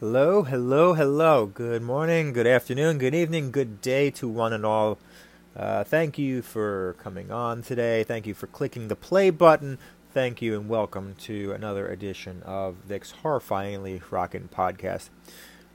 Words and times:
Hello, 0.00 0.44
hello, 0.44 0.94
hello. 0.94 1.46
Good 1.46 1.82
morning, 1.82 2.32
good 2.32 2.46
afternoon, 2.46 2.98
good 2.98 3.16
evening, 3.16 3.50
good 3.50 3.80
day 3.80 4.12
to 4.12 4.28
one 4.28 4.52
and 4.52 4.64
all. 4.64 4.96
Uh, 5.56 5.82
thank 5.82 6.16
you 6.16 6.40
for 6.40 6.94
coming 7.00 7.32
on 7.32 7.62
today. 7.62 8.04
Thank 8.04 8.24
you 8.24 8.32
for 8.32 8.46
clicking 8.46 8.86
the 8.86 8.94
play 8.94 9.30
button. 9.30 9.76
Thank 10.14 10.40
you 10.40 10.54
and 10.54 10.68
welcome 10.68 11.16
to 11.22 11.50
another 11.50 11.88
edition 11.88 12.44
of 12.44 12.76
Vic's 12.86 13.12
Horrifyingly 13.24 14.00
Rockin' 14.08 14.50
Podcast. 14.54 15.08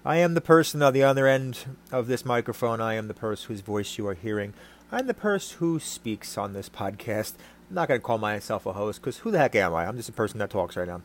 I 0.05 0.19
am 0.19 0.35
the 0.35 0.39
person 0.39 0.81
on 0.81 0.93
the 0.93 1.03
other 1.03 1.27
end 1.27 1.65
of 1.91 2.07
this 2.07 2.23
microphone. 2.23 2.79
I 2.79 2.93
am 2.93 3.09
the 3.09 3.13
person 3.13 3.49
whose 3.49 3.59
voice 3.59 3.97
you 3.97 4.07
are 4.07 4.13
hearing. 4.13 4.53
I'm 4.89 5.07
the 5.07 5.13
person 5.13 5.57
who 5.57 5.81
speaks 5.81 6.37
on 6.37 6.53
this 6.53 6.69
podcast. 6.69 7.33
I'm 7.69 7.75
not 7.75 7.89
going 7.89 7.99
to 7.99 8.05
call 8.05 8.19
myself 8.19 8.65
a 8.65 8.71
host 8.71 9.01
because 9.01 9.17
who 9.17 9.31
the 9.31 9.39
heck 9.39 9.55
am 9.55 9.73
I? 9.73 9.85
I'm 9.85 9.97
just 9.97 10.07
a 10.07 10.13
person 10.13 10.39
that 10.39 10.49
talks 10.49 10.77
right 10.77 10.87
now. 10.87 11.01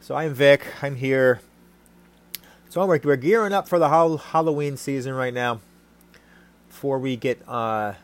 So 0.00 0.14
I'm 0.14 0.32
Vic. 0.32 0.66
I'm 0.80 0.96
here. 0.96 1.42
So 2.70 2.84
we're, 2.84 3.00
we're 3.02 3.16
gearing 3.16 3.54
up 3.54 3.66
for 3.66 3.78
the 3.78 3.88
Halloween 3.88 4.76
season 4.76 5.14
right 5.14 5.32
now. 5.32 5.60
Before 6.68 6.98
we 6.98 7.16
get 7.16 7.40
uh, 7.48 7.94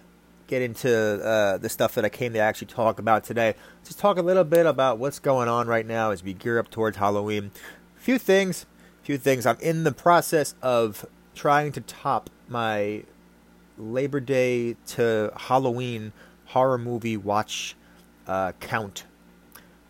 get 0.47 0.63
into 0.63 1.23
uh, 1.23 1.59
the 1.59 1.69
stuff 1.69 1.95
that 1.97 2.05
I 2.07 2.09
came 2.09 2.33
to 2.33 2.39
actually 2.39 2.69
talk 2.69 2.99
about 2.99 3.25
today, 3.25 3.57
just 3.85 3.99
talk 3.99 4.17
a 4.17 4.23
little 4.23 4.43
bit 4.43 4.65
about 4.65 4.99
what's 4.99 5.19
going 5.19 5.49
on 5.49 5.67
right 5.67 5.87
now 5.87 6.13
as 6.13 6.25
we 6.25 6.33
gear 6.33 6.59
up 6.59 6.71
towards 6.71 6.97
Halloween. 6.97 7.51
A 7.99 8.01
few 8.01 8.19
things, 8.19 8.65
a 9.03 9.05
few 9.05 9.19
things. 9.19 9.45
I'm 9.45 9.59
in 9.61 9.85
the 9.85 9.93
process 9.93 10.55
of 10.63 11.05
trying 11.35 11.71
to 11.73 11.83
top 11.83 12.31
my 12.49 13.03
Labor 13.77 14.21
Day 14.21 14.77
to 14.87 15.31
Halloween 15.37 16.13
horror 16.47 16.79
movie 16.79 17.19
watch 17.19 17.77
uh, 18.27 18.53
count 18.61 19.05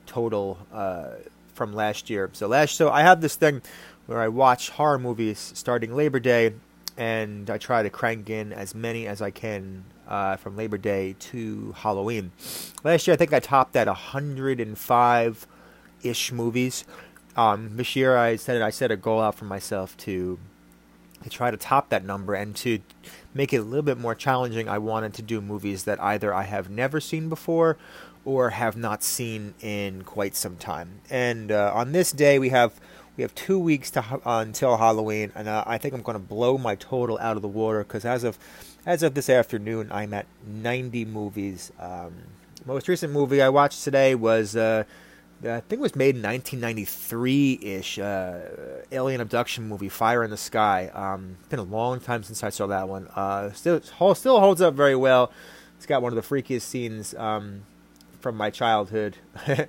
total 0.04 0.58
uh, 0.72 1.10
from 1.54 1.72
last 1.72 2.10
year. 2.10 2.28
So 2.32 2.48
last, 2.48 2.74
so 2.74 2.90
I 2.90 3.02
have 3.02 3.20
this 3.20 3.36
thing 3.36 3.62
where 4.06 4.20
I 4.20 4.28
watch 4.28 4.70
horror 4.70 4.98
movies 4.98 5.52
starting 5.54 5.94
Labor 5.94 6.20
Day, 6.20 6.54
and 6.96 7.48
I 7.50 7.58
try 7.58 7.82
to 7.82 7.90
crank 7.90 8.30
in 8.30 8.52
as 8.52 8.74
many 8.74 9.06
as 9.06 9.22
I 9.22 9.30
can 9.30 9.84
uh, 10.08 10.36
from 10.36 10.56
Labor 10.56 10.78
Day 10.78 11.16
to 11.18 11.74
Halloween. 11.78 12.32
Last 12.82 13.06
year, 13.06 13.14
I 13.14 13.16
think 13.16 13.32
I 13.32 13.40
topped 13.40 13.76
at 13.76 13.86
105 13.86 15.46
ish 16.02 16.32
movies. 16.32 16.84
Um, 17.36 17.76
this 17.76 17.96
year, 17.96 18.16
I 18.16 18.36
said 18.36 18.62
I 18.62 18.70
set 18.70 18.90
a 18.90 18.96
goal 18.96 19.20
out 19.20 19.34
for 19.34 19.44
myself 19.44 19.96
to 19.98 20.38
to 21.22 21.30
try 21.30 21.50
to 21.50 21.56
top 21.56 21.88
that 21.88 22.04
number 22.04 22.34
and 22.34 22.54
to 22.54 22.80
make 23.32 23.52
it 23.54 23.56
a 23.56 23.62
little 23.62 23.82
bit 23.82 23.96
more 23.96 24.14
challenging. 24.14 24.68
I 24.68 24.76
wanted 24.76 25.14
to 25.14 25.22
do 25.22 25.40
movies 25.40 25.84
that 25.84 26.00
either 26.02 26.34
I 26.34 26.42
have 26.42 26.68
never 26.68 27.00
seen 27.00 27.30
before 27.30 27.78
or 28.26 28.50
have 28.50 28.76
not 28.76 29.02
seen 29.02 29.54
in 29.60 30.02
quite 30.02 30.36
some 30.36 30.56
time. 30.56 31.00
And 31.10 31.50
uh, 31.50 31.72
on 31.74 31.92
this 31.92 32.12
day, 32.12 32.38
we 32.38 32.50
have 32.50 32.78
we 33.16 33.22
have 33.22 33.34
two 33.34 33.58
weeks 33.58 33.90
to 33.92 34.00
uh, 34.00 34.40
until 34.40 34.76
Halloween, 34.76 35.32
and 35.34 35.48
uh, 35.48 35.64
I 35.66 35.78
think 35.78 35.94
I'm 35.94 36.02
going 36.02 36.14
to 36.14 36.24
blow 36.24 36.58
my 36.58 36.74
total 36.74 37.18
out 37.20 37.36
of 37.36 37.42
the 37.42 37.48
water 37.48 37.80
because 37.80 38.04
as 38.04 38.24
of 38.24 38.38
as 38.84 39.02
of 39.02 39.14
this 39.14 39.30
afternoon, 39.30 39.88
I'm 39.90 40.12
at 40.12 40.26
90 40.46 41.04
movies. 41.06 41.72
Um, 41.78 42.14
most 42.66 42.88
recent 42.88 43.12
movie 43.12 43.40
I 43.42 43.48
watched 43.48 43.84
today 43.84 44.14
was. 44.14 44.56
Uh, 44.56 44.84
I 45.42 45.60
think 45.60 45.80
it 45.80 45.80
was 45.80 45.96
made 45.96 46.16
in 46.16 46.22
1993-ish, 46.22 47.98
uh, 47.98 48.40
alien 48.92 49.20
abduction 49.20 49.68
movie, 49.68 49.90
Fire 49.90 50.24
in 50.24 50.30
the 50.30 50.38
Sky. 50.38 50.90
Um, 50.94 51.36
it's 51.40 51.48
been 51.48 51.58
a 51.58 51.64
long 51.64 52.00
time 52.00 52.22
since 52.22 52.42
I 52.42 52.48
saw 52.48 52.66
that 52.68 52.88
one. 52.88 53.08
Uh, 53.08 53.52
still, 53.52 53.82
still 54.14 54.40
holds 54.40 54.62
up 54.62 54.72
very 54.72 54.96
well. 54.96 55.30
It's 55.76 55.84
got 55.84 56.00
one 56.00 56.16
of 56.16 56.16
the 56.16 56.34
freakiest 56.34 56.62
scenes 56.62 57.14
um, 57.14 57.64
from 58.20 58.36
my 58.36 58.48
childhood 58.48 59.18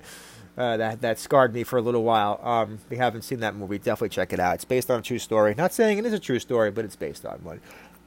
uh, 0.56 0.76
that 0.76 1.00
that 1.02 1.18
scarred 1.18 1.52
me 1.52 1.64
for 1.64 1.78
a 1.78 1.82
little 1.82 2.02
while. 2.02 2.40
Um, 2.42 2.78
if 2.84 2.92
you 2.92 2.98
haven't 2.98 3.22
seen 3.22 3.40
that 3.40 3.54
movie, 3.54 3.78
definitely 3.78 4.10
check 4.10 4.32
it 4.32 4.40
out. 4.40 4.54
It's 4.54 4.64
based 4.64 4.90
on 4.90 5.00
a 5.00 5.02
true 5.02 5.18
story. 5.18 5.54
Not 5.54 5.72
saying 5.72 5.98
it 5.98 6.06
is 6.06 6.12
a 6.12 6.18
true 6.18 6.38
story, 6.38 6.70
but 6.70 6.84
it's 6.84 6.96
based 6.96 7.26
on 7.26 7.38
one. 7.44 7.60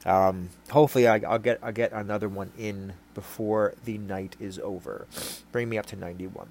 Um, 0.04 0.48
hopefully, 0.70 1.06
I, 1.06 1.18
will 1.18 1.38
get 1.38 1.58
I'll 1.62 1.72
get 1.72 1.92
another 1.92 2.28
one 2.28 2.52
in 2.58 2.94
before 3.14 3.74
the 3.84 3.98
night 3.98 4.36
is 4.40 4.58
over. 4.60 5.06
Bring 5.52 5.68
me 5.68 5.78
up 5.78 5.86
to 5.86 5.96
91. 5.96 6.48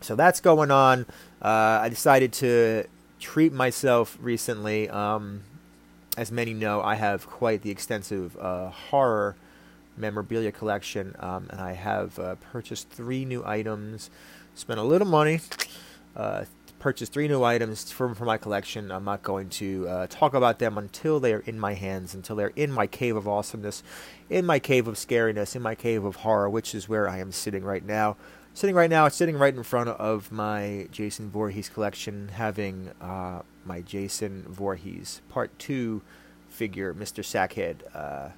So 0.00 0.16
that's 0.16 0.40
going 0.40 0.70
on. 0.70 1.06
Uh, 1.40 1.80
I 1.82 1.88
decided 1.88 2.32
to 2.34 2.84
treat 3.20 3.52
myself 3.52 4.16
recently. 4.20 4.88
Um, 4.88 5.42
as 6.16 6.30
many 6.30 6.52
know, 6.52 6.82
I 6.82 6.96
have 6.96 7.26
quite 7.26 7.62
the 7.62 7.70
extensive 7.70 8.36
uh, 8.36 8.70
horror 8.70 9.36
memorabilia 9.96 10.52
collection, 10.52 11.14
um, 11.18 11.46
and 11.50 11.60
I 11.60 11.72
have 11.72 12.18
uh, 12.18 12.34
purchased 12.36 12.90
three 12.90 13.24
new 13.24 13.44
items. 13.44 14.10
Spent 14.54 14.78
a 14.78 14.82
little 14.82 15.08
money. 15.08 15.40
Uh, 16.14 16.44
purchased 16.78 17.12
three 17.12 17.28
new 17.28 17.44
items 17.44 17.90
from 17.92 18.14
for 18.14 18.24
my 18.24 18.36
collection. 18.36 18.90
I'm 18.90 19.04
not 19.04 19.22
going 19.22 19.48
to 19.50 19.88
uh, 19.88 20.06
talk 20.08 20.34
about 20.34 20.58
them 20.58 20.76
until 20.76 21.20
they 21.20 21.32
are 21.32 21.40
in 21.40 21.58
my 21.58 21.74
hands, 21.74 22.14
until 22.14 22.36
they're 22.36 22.52
in 22.56 22.72
my 22.72 22.86
cave 22.86 23.14
of 23.14 23.28
awesomeness, 23.28 23.82
in 24.28 24.44
my 24.44 24.58
cave 24.58 24.88
of 24.88 24.96
scariness, 24.96 25.54
in 25.54 25.62
my 25.62 25.74
cave 25.74 26.04
of 26.04 26.16
horror, 26.16 26.50
which 26.50 26.74
is 26.74 26.88
where 26.88 27.08
I 27.08 27.18
am 27.18 27.30
sitting 27.30 27.64
right 27.64 27.84
now 27.84 28.16
sitting 28.54 28.74
right 28.74 28.90
now, 28.90 29.08
sitting 29.08 29.36
right 29.36 29.54
in 29.54 29.62
front 29.62 29.88
of 29.88 30.30
my 30.30 30.86
Jason 30.90 31.30
Voorhees 31.30 31.68
collection, 31.68 32.28
having 32.28 32.90
uh, 33.00 33.42
my 33.64 33.80
Jason 33.80 34.44
Voorhees 34.48 35.22
Part 35.28 35.56
2 35.58 36.02
figure, 36.48 36.92
Mr. 36.92 37.22
Sackhead, 37.24 37.76
uh, 37.94 38.30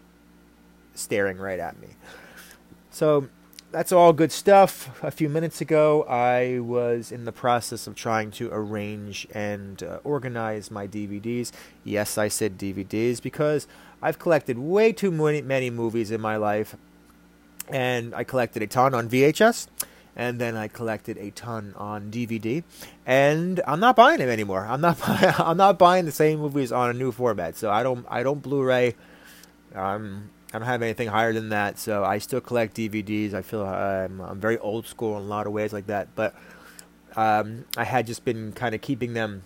staring 0.94 1.38
right 1.38 1.58
at 1.58 1.81
me. 1.81 1.88
So 2.91 3.28
that's 3.75 3.91
all 3.91 4.12
good 4.12 4.31
stuff. 4.31 5.03
A 5.03 5.11
few 5.11 5.29
minutes 5.29 5.61
ago, 5.61 6.05
I 6.05 6.61
was 6.61 7.11
in 7.11 7.25
the 7.25 7.33
process 7.33 7.89
of 7.89 7.97
trying 7.97 8.31
to 8.33 8.49
arrange 8.53 9.27
and 9.35 9.83
uh, 9.83 9.99
organize 10.05 10.71
my 10.71 10.87
DVDs. 10.87 11.51
Yes, 11.83 12.17
I 12.17 12.29
said 12.29 12.57
DVDs 12.57 13.21
because 13.21 13.67
I've 14.01 14.21
collected 14.21 14.59
way 14.59 14.93
too 14.93 15.11
many, 15.11 15.43
many 15.43 15.71
movies 15.71 16.12
in 16.12 16.21
my 16.21 16.37
life, 16.37 16.77
and 17.69 18.15
I 18.15 18.23
collected 18.23 18.62
a 18.62 18.69
ton 18.69 18.95
on 18.95 19.09
VHS 19.11 19.67
and 20.15 20.41
then 20.41 20.56
I 20.56 20.69
collected 20.69 21.19
a 21.19 21.33
ton 21.33 21.75
on 21.77 22.12
DVD, 22.12 22.62
and 23.05 23.61
I'm 23.67 23.81
not 23.81 23.97
buying 23.97 24.21
them 24.21 24.29
anymore. 24.29 24.65
I'm 24.65 24.81
not 24.81 24.97
I'm 25.41 25.56
not 25.56 25.81
buying 25.81 26.05
the 26.05 26.12
same 26.12 26.39
movies 26.39 26.71
on 26.71 26.91
a 26.91 26.93
new 26.93 27.11
format. 27.11 27.56
So 27.56 27.73
I 27.73 27.83
don't 27.83 28.06
I 28.09 28.23
don't 28.23 28.41
Blu-ray. 28.41 28.95
Um, 29.75 30.31
I 30.54 30.59
don't 30.59 30.69
have 30.69 30.82
anything 30.82 31.09
higher 31.09 31.32
than 31.32 31.48
that. 31.48 31.81
So 31.81 32.04
I 32.04 32.19
still 32.19 32.41
collect 32.41 32.76
DVDs. 32.76 33.34
I 33.34 33.42
feel 33.42 33.66
I'm, 33.66 34.20
I'm 34.20 34.38
very 34.38 34.56
old 34.59 34.87
school 34.87 35.16
in 35.16 35.25
a 35.25 35.26
lot 35.26 35.48
of 35.48 35.53
ways 35.53 35.72
like 35.72 35.88
that. 35.88 36.15
But 36.15 36.32
um, 37.16 37.65
I 37.76 37.82
had 37.82 38.06
just 38.06 38.25
been 38.25 38.53
kind 38.53 38.72
of 38.72 38.81
keeping 38.81 39.14
them 39.14 39.43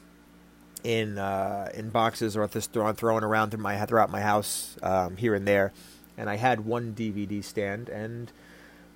in 0.84 1.16
uh, 1.16 1.70
in 1.72 1.88
boxes 1.88 2.36
or 2.36 2.47
just 2.47 2.72
throwing 2.72 2.94
throwing 2.94 3.24
around 3.24 3.50
through 3.50 3.62
my 3.62 3.82
throughout 3.86 4.10
my 4.10 4.20
house 4.20 4.76
um, 4.82 5.16
here 5.16 5.34
and 5.34 5.48
there. 5.48 5.72
And 6.18 6.28
I 6.28 6.36
had 6.36 6.66
one 6.66 6.94
DVD 6.94 7.42
stand 7.42 7.88
and 7.88 8.30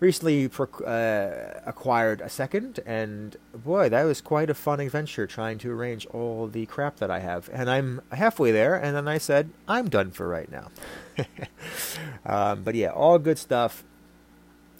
recently 0.02 0.50
uh, 0.84 1.30
acquired 1.64 2.20
a 2.20 2.28
second, 2.28 2.80
and 2.84 3.36
boy, 3.54 3.88
that 3.88 4.02
was 4.02 4.20
quite 4.20 4.50
a 4.50 4.54
fun 4.54 4.80
adventure 4.80 5.28
trying 5.28 5.58
to 5.58 5.70
arrange 5.70 6.06
all 6.06 6.48
the 6.48 6.66
crap 6.66 6.96
that 6.96 7.08
I 7.08 7.20
have. 7.20 7.48
And 7.52 7.70
I'm 7.70 8.02
halfway 8.10 8.50
there, 8.50 8.74
and 8.74 8.96
then 8.96 9.06
I 9.06 9.18
said, 9.18 9.50
I'm 9.68 9.88
done 9.88 10.10
for 10.10 10.26
right 10.26 10.50
now. 10.50 10.72
um, 12.26 12.64
but 12.64 12.74
yeah, 12.74 12.88
all 12.88 13.16
good 13.20 13.38
stuff, 13.38 13.84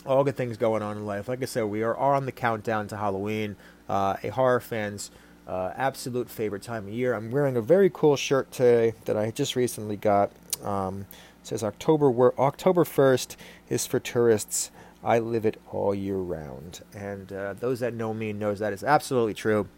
all 0.05 0.25
good 0.25 0.37
things 0.37 0.57
going 0.57 0.83
on 0.83 0.97
in 0.97 1.07
life. 1.07 1.29
Like 1.29 1.41
I 1.41 1.47
said, 1.47 1.67
we 1.67 1.85
are 1.85 1.97
on 1.97 2.27
the 2.27 2.33
countdown 2.33 2.89
to 2.89 2.97
Halloween, 2.97 3.55
uh, 3.89 4.17
a 4.25 4.31
horror 4.31 4.59
fan's 4.59 5.13
uh, 5.47 5.71
absolute 5.77 6.29
favorite 6.29 6.63
time 6.63 6.89
of 6.89 6.93
year. 6.93 7.15
I'm 7.15 7.31
wearing 7.31 7.57
a 7.57 7.63
very 7.63 7.91
cool 7.91 8.17
shirt 8.17 8.51
today 8.51 8.95
that 9.05 9.17
I 9.17 9.31
just 9.31 9.55
recently 9.55 9.97
got. 9.97 10.33
Um, 10.65 11.07
says 11.45 11.65
October 11.65 12.09
October 12.39 12.85
1st 12.85 13.37
is 13.69 13.87
for 13.87 13.99
tourists. 13.99 14.71
I 15.05 15.19
live 15.19 15.45
it 15.45 15.61
all 15.71 15.95
year 15.95 16.17
round. 16.17 16.81
And 16.95 17.33
uh, 17.33 17.55
those 17.55 17.81
that 17.81 17.95
know 17.95 18.15
me 18.15 18.33
knows 18.33 18.61
that 18.61 18.73
is 18.73 18.85
absolutely 18.85 19.35
true. 19.35 19.69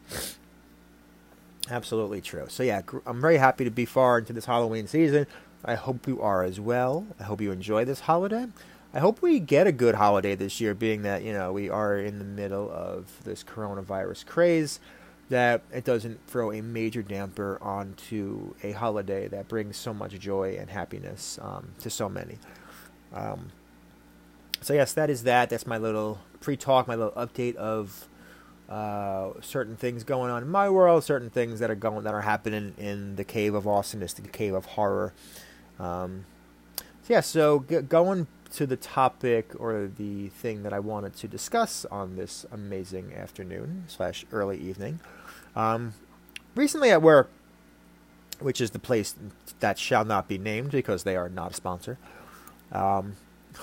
Absolutely 1.71 2.21
true. 2.21 2.47
So 2.49 2.63
yeah, 2.63 2.83
I'm 3.07 3.21
very 3.21 3.39
happy 3.39 3.65
to 3.65 3.71
be 3.71 3.87
far 3.87 4.19
into 4.19 4.33
this 4.33 4.45
Halloween 4.45 4.87
season. 4.87 5.27
I 5.65 5.77
hope 5.77 6.07
you 6.07 6.21
are 6.21 6.43
as 6.43 6.61
well. 6.61 7.07
I 7.19 7.23
hope 7.23 7.41
you 7.41 7.51
enjoy 7.51 7.87
this 7.87 8.01
holiday. 8.01 8.49
I 8.93 9.01
hope 9.01 9.23
we 9.23 9.41
get 9.41 9.67
a 9.67 9.73
good 9.73 9.97
holiday 9.97 10.35
this 10.35 10.61
year, 10.61 10.75
being 10.75 11.03
that 11.03 11.25
you 11.25 11.33
know 11.33 11.53
we 11.53 11.69
are 11.69 11.99
in 11.99 12.19
the 12.19 12.25
middle 12.25 12.71
of 12.71 13.11
this 13.25 13.43
coronavirus 13.43 14.27
craze. 14.27 14.79
That 15.31 15.63
it 15.73 15.85
doesn't 15.85 16.21
throw 16.27 16.53
a 16.53 16.61
major 16.61 17.03
damper 17.03 17.59
onto 17.63 18.55
a 18.63 18.73
holiday 18.73 19.27
that 19.29 19.49
brings 19.49 19.79
so 19.79 19.95
much 19.95 20.13
joy 20.21 20.57
and 20.61 20.69
happiness 20.69 21.39
um, 21.41 21.71
to 21.81 21.89
so 21.89 22.11
many. 22.11 22.39
Um, 23.13 23.51
so 24.65 24.73
yes, 24.73 24.95
that 24.95 25.11
is 25.11 25.25
that. 25.25 25.51
That's 25.51 25.67
my 25.67 25.77
little 25.77 26.21
pre-talk, 26.41 26.89
my 26.89 26.95
little 26.95 27.13
update 27.13 27.55
of 27.57 28.09
uh, 28.67 29.33
certain 29.43 29.77
things 29.77 30.05
going 30.05 30.31
on 30.31 30.43
in 30.43 30.49
my 30.49 30.71
world, 30.71 31.05
certain 31.05 31.29
things 31.29 31.61
that 31.61 31.71
are 31.71 31.75
going 31.75 32.05
that 32.05 32.15
are 32.15 32.23
happening 32.23 32.73
in 32.79 33.17
the 33.17 33.25
cave 33.25 33.55
of 33.55 33.69
awesomeness, 33.69 34.15
the 34.15 34.27
cave 34.27 34.55
of 34.55 34.65
horror. 34.65 35.13
Um, 35.79 36.25
so 36.79 36.85
yeah, 37.09 37.21
so 37.21 37.67
g- 37.69 37.83
going 37.83 38.27
to 38.53 38.67
the 38.67 38.77
topic 38.79 39.51
or 39.59 39.91
the 39.95 40.29
thing 40.29 40.63
that 40.63 40.73
I 40.73 40.79
wanted 40.79 41.15
to 41.17 41.29
discuss 41.29 41.85
on 41.91 42.17
this 42.17 42.47
amazing 42.51 43.13
afternoon 43.13 43.85
slash 43.89 44.25
early 44.33 44.59
evening. 44.59 45.01
Um, 45.55 45.93
recently 46.55 46.91
at 46.91 47.03
work, 47.03 47.31
which 48.41 48.63
is 48.63 48.71
the 48.71 48.79
place 48.79 49.15
that 49.61 49.79
shall 49.79 50.07
not 50.07 50.27
be 50.27 50.39
named 50.39 50.71
because 50.71 51.03
they 51.03 51.17
are 51.17 51.29
not 51.29 51.51
a 51.51 51.55
sponsor. 51.55 51.99
Um, 52.73 53.17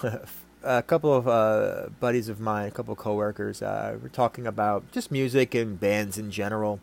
a 0.64 0.82
couple 0.82 1.14
of 1.14 1.28
uh, 1.28 1.90
buddies 2.00 2.30
of 2.30 2.40
mine, 2.40 2.68
a 2.68 2.72
couple 2.72 2.94
of 2.94 2.98
coworkers, 2.98 3.62
uh, 3.62 3.98
were 4.02 4.10
talking 4.10 4.46
about 4.46 4.92
just 4.92 5.12
music 5.12 5.56
and 5.56 5.80
bands 5.80 6.18
in 6.18 6.32
general, 6.32 6.80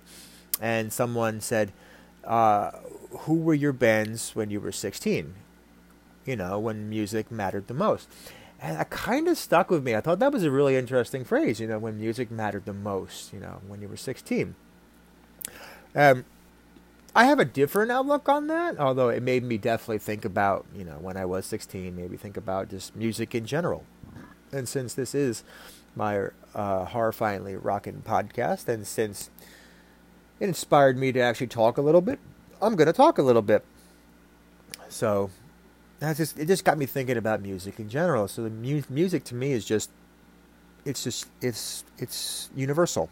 and 0.61 0.93
someone 0.93 1.41
said, 1.41 1.73
uh, 2.25 2.73
"Who 3.11 3.35
were 3.35 3.55
your 3.55 3.73
bands 3.73 4.35
when 4.35 4.51
you 4.51 4.61
were 4.61 4.73
16? 4.73 5.35
You 6.27 6.37
know, 6.37 6.59
when 6.59 6.89
music 6.89 7.31
mattered 7.31 7.69
the 7.69 7.75
most." 7.75 8.09
And 8.61 8.77
that 8.77 8.91
kind 8.91 9.29
of 9.29 9.39
stuck 9.39 9.71
with 9.71 9.85
me. 9.85 9.95
I 9.95 10.01
thought 10.01 10.19
that 10.19 10.33
was 10.33 10.43
a 10.43 10.51
really 10.51 10.77
interesting 10.77 11.25
phrase. 11.25 11.61
You 11.61 11.69
know, 11.69 11.79
when 11.79 11.99
music 12.01 12.31
mattered 12.31 12.65
the 12.65 12.73
most. 12.73 13.33
You 13.33 13.41
know, 13.41 13.61
when 13.67 13.81
you 13.81 13.89
were 13.89 13.97
16. 13.97 14.55
Um, 15.95 16.25
I 17.15 17.25
have 17.25 17.39
a 17.39 17.45
different 17.45 17.91
outlook 17.91 18.29
on 18.29 18.47
that, 18.49 18.79
although 18.79 19.09
it 19.09 19.23
made 19.23 19.43
me 19.43 19.59
definitely 19.59 19.99
think 19.99 20.25
about, 20.25 20.67
you 20.75 20.85
know, 20.85 20.99
when 21.01 21.17
I 21.17 21.25
was 21.25 21.47
16, 21.47 21.95
maybe 21.97 22.17
think 22.17 22.37
about 22.37 22.69
just 22.69 22.95
music 22.95 23.35
in 23.35 23.47
general. 23.47 23.85
And 24.53 24.69
since 24.69 24.95
this 24.95 25.15
is 25.15 25.43
my 25.97 26.29
uh, 26.55 26.87
horrifyingly 26.87 27.59
rocking 27.61 28.03
podcast, 28.07 28.69
and 28.69 28.87
since 28.87 29.31
it 30.39 30.45
inspired 30.45 30.97
me 30.97 31.13
to 31.13 31.21
actually 31.21 31.49
talk 31.49 31.77
a 31.77 31.83
little 31.83 32.01
bit, 32.01 32.19
I'm 32.61 32.77
going 32.77 32.87
to 32.87 32.93
talk 32.93 33.19
a 33.19 33.23
little 33.23 33.43
bit. 33.43 33.65
So 34.89 35.31
that's 35.99 36.19
just 36.19 36.39
it 36.39 36.47
just 36.47 36.65
got 36.65 36.79
me 36.79 36.87
thinking 36.87 37.17
about 37.17 37.43
music 37.43 37.79
in 37.79 37.89
general. 37.89 38.29
So 38.29 38.43
the 38.43 38.51
mu- 38.51 38.83
music 38.89 39.25
to 39.25 39.35
me 39.35 39.53
is 39.53 39.65
just 39.65 39.91
it's 40.85 41.05
just 41.05 41.27
it's 41.41 41.85
it's 41.99 42.51
universal. 42.55 43.11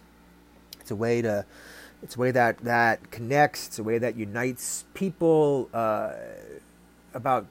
It's 0.81 0.91
a 0.91 0.97
way 0.97 1.21
to 1.23 1.45
it's 2.03 2.17
a 2.17 2.19
way 2.19 2.31
that 2.31 2.59
that 2.59 3.11
connects. 3.11 3.69
It's 3.69 3.79
a 3.79 3.85
way 3.85 3.99
that 3.99 4.17
unites 4.17 4.85
people 4.95 5.69
uh, 5.73 6.13
about 7.15 7.47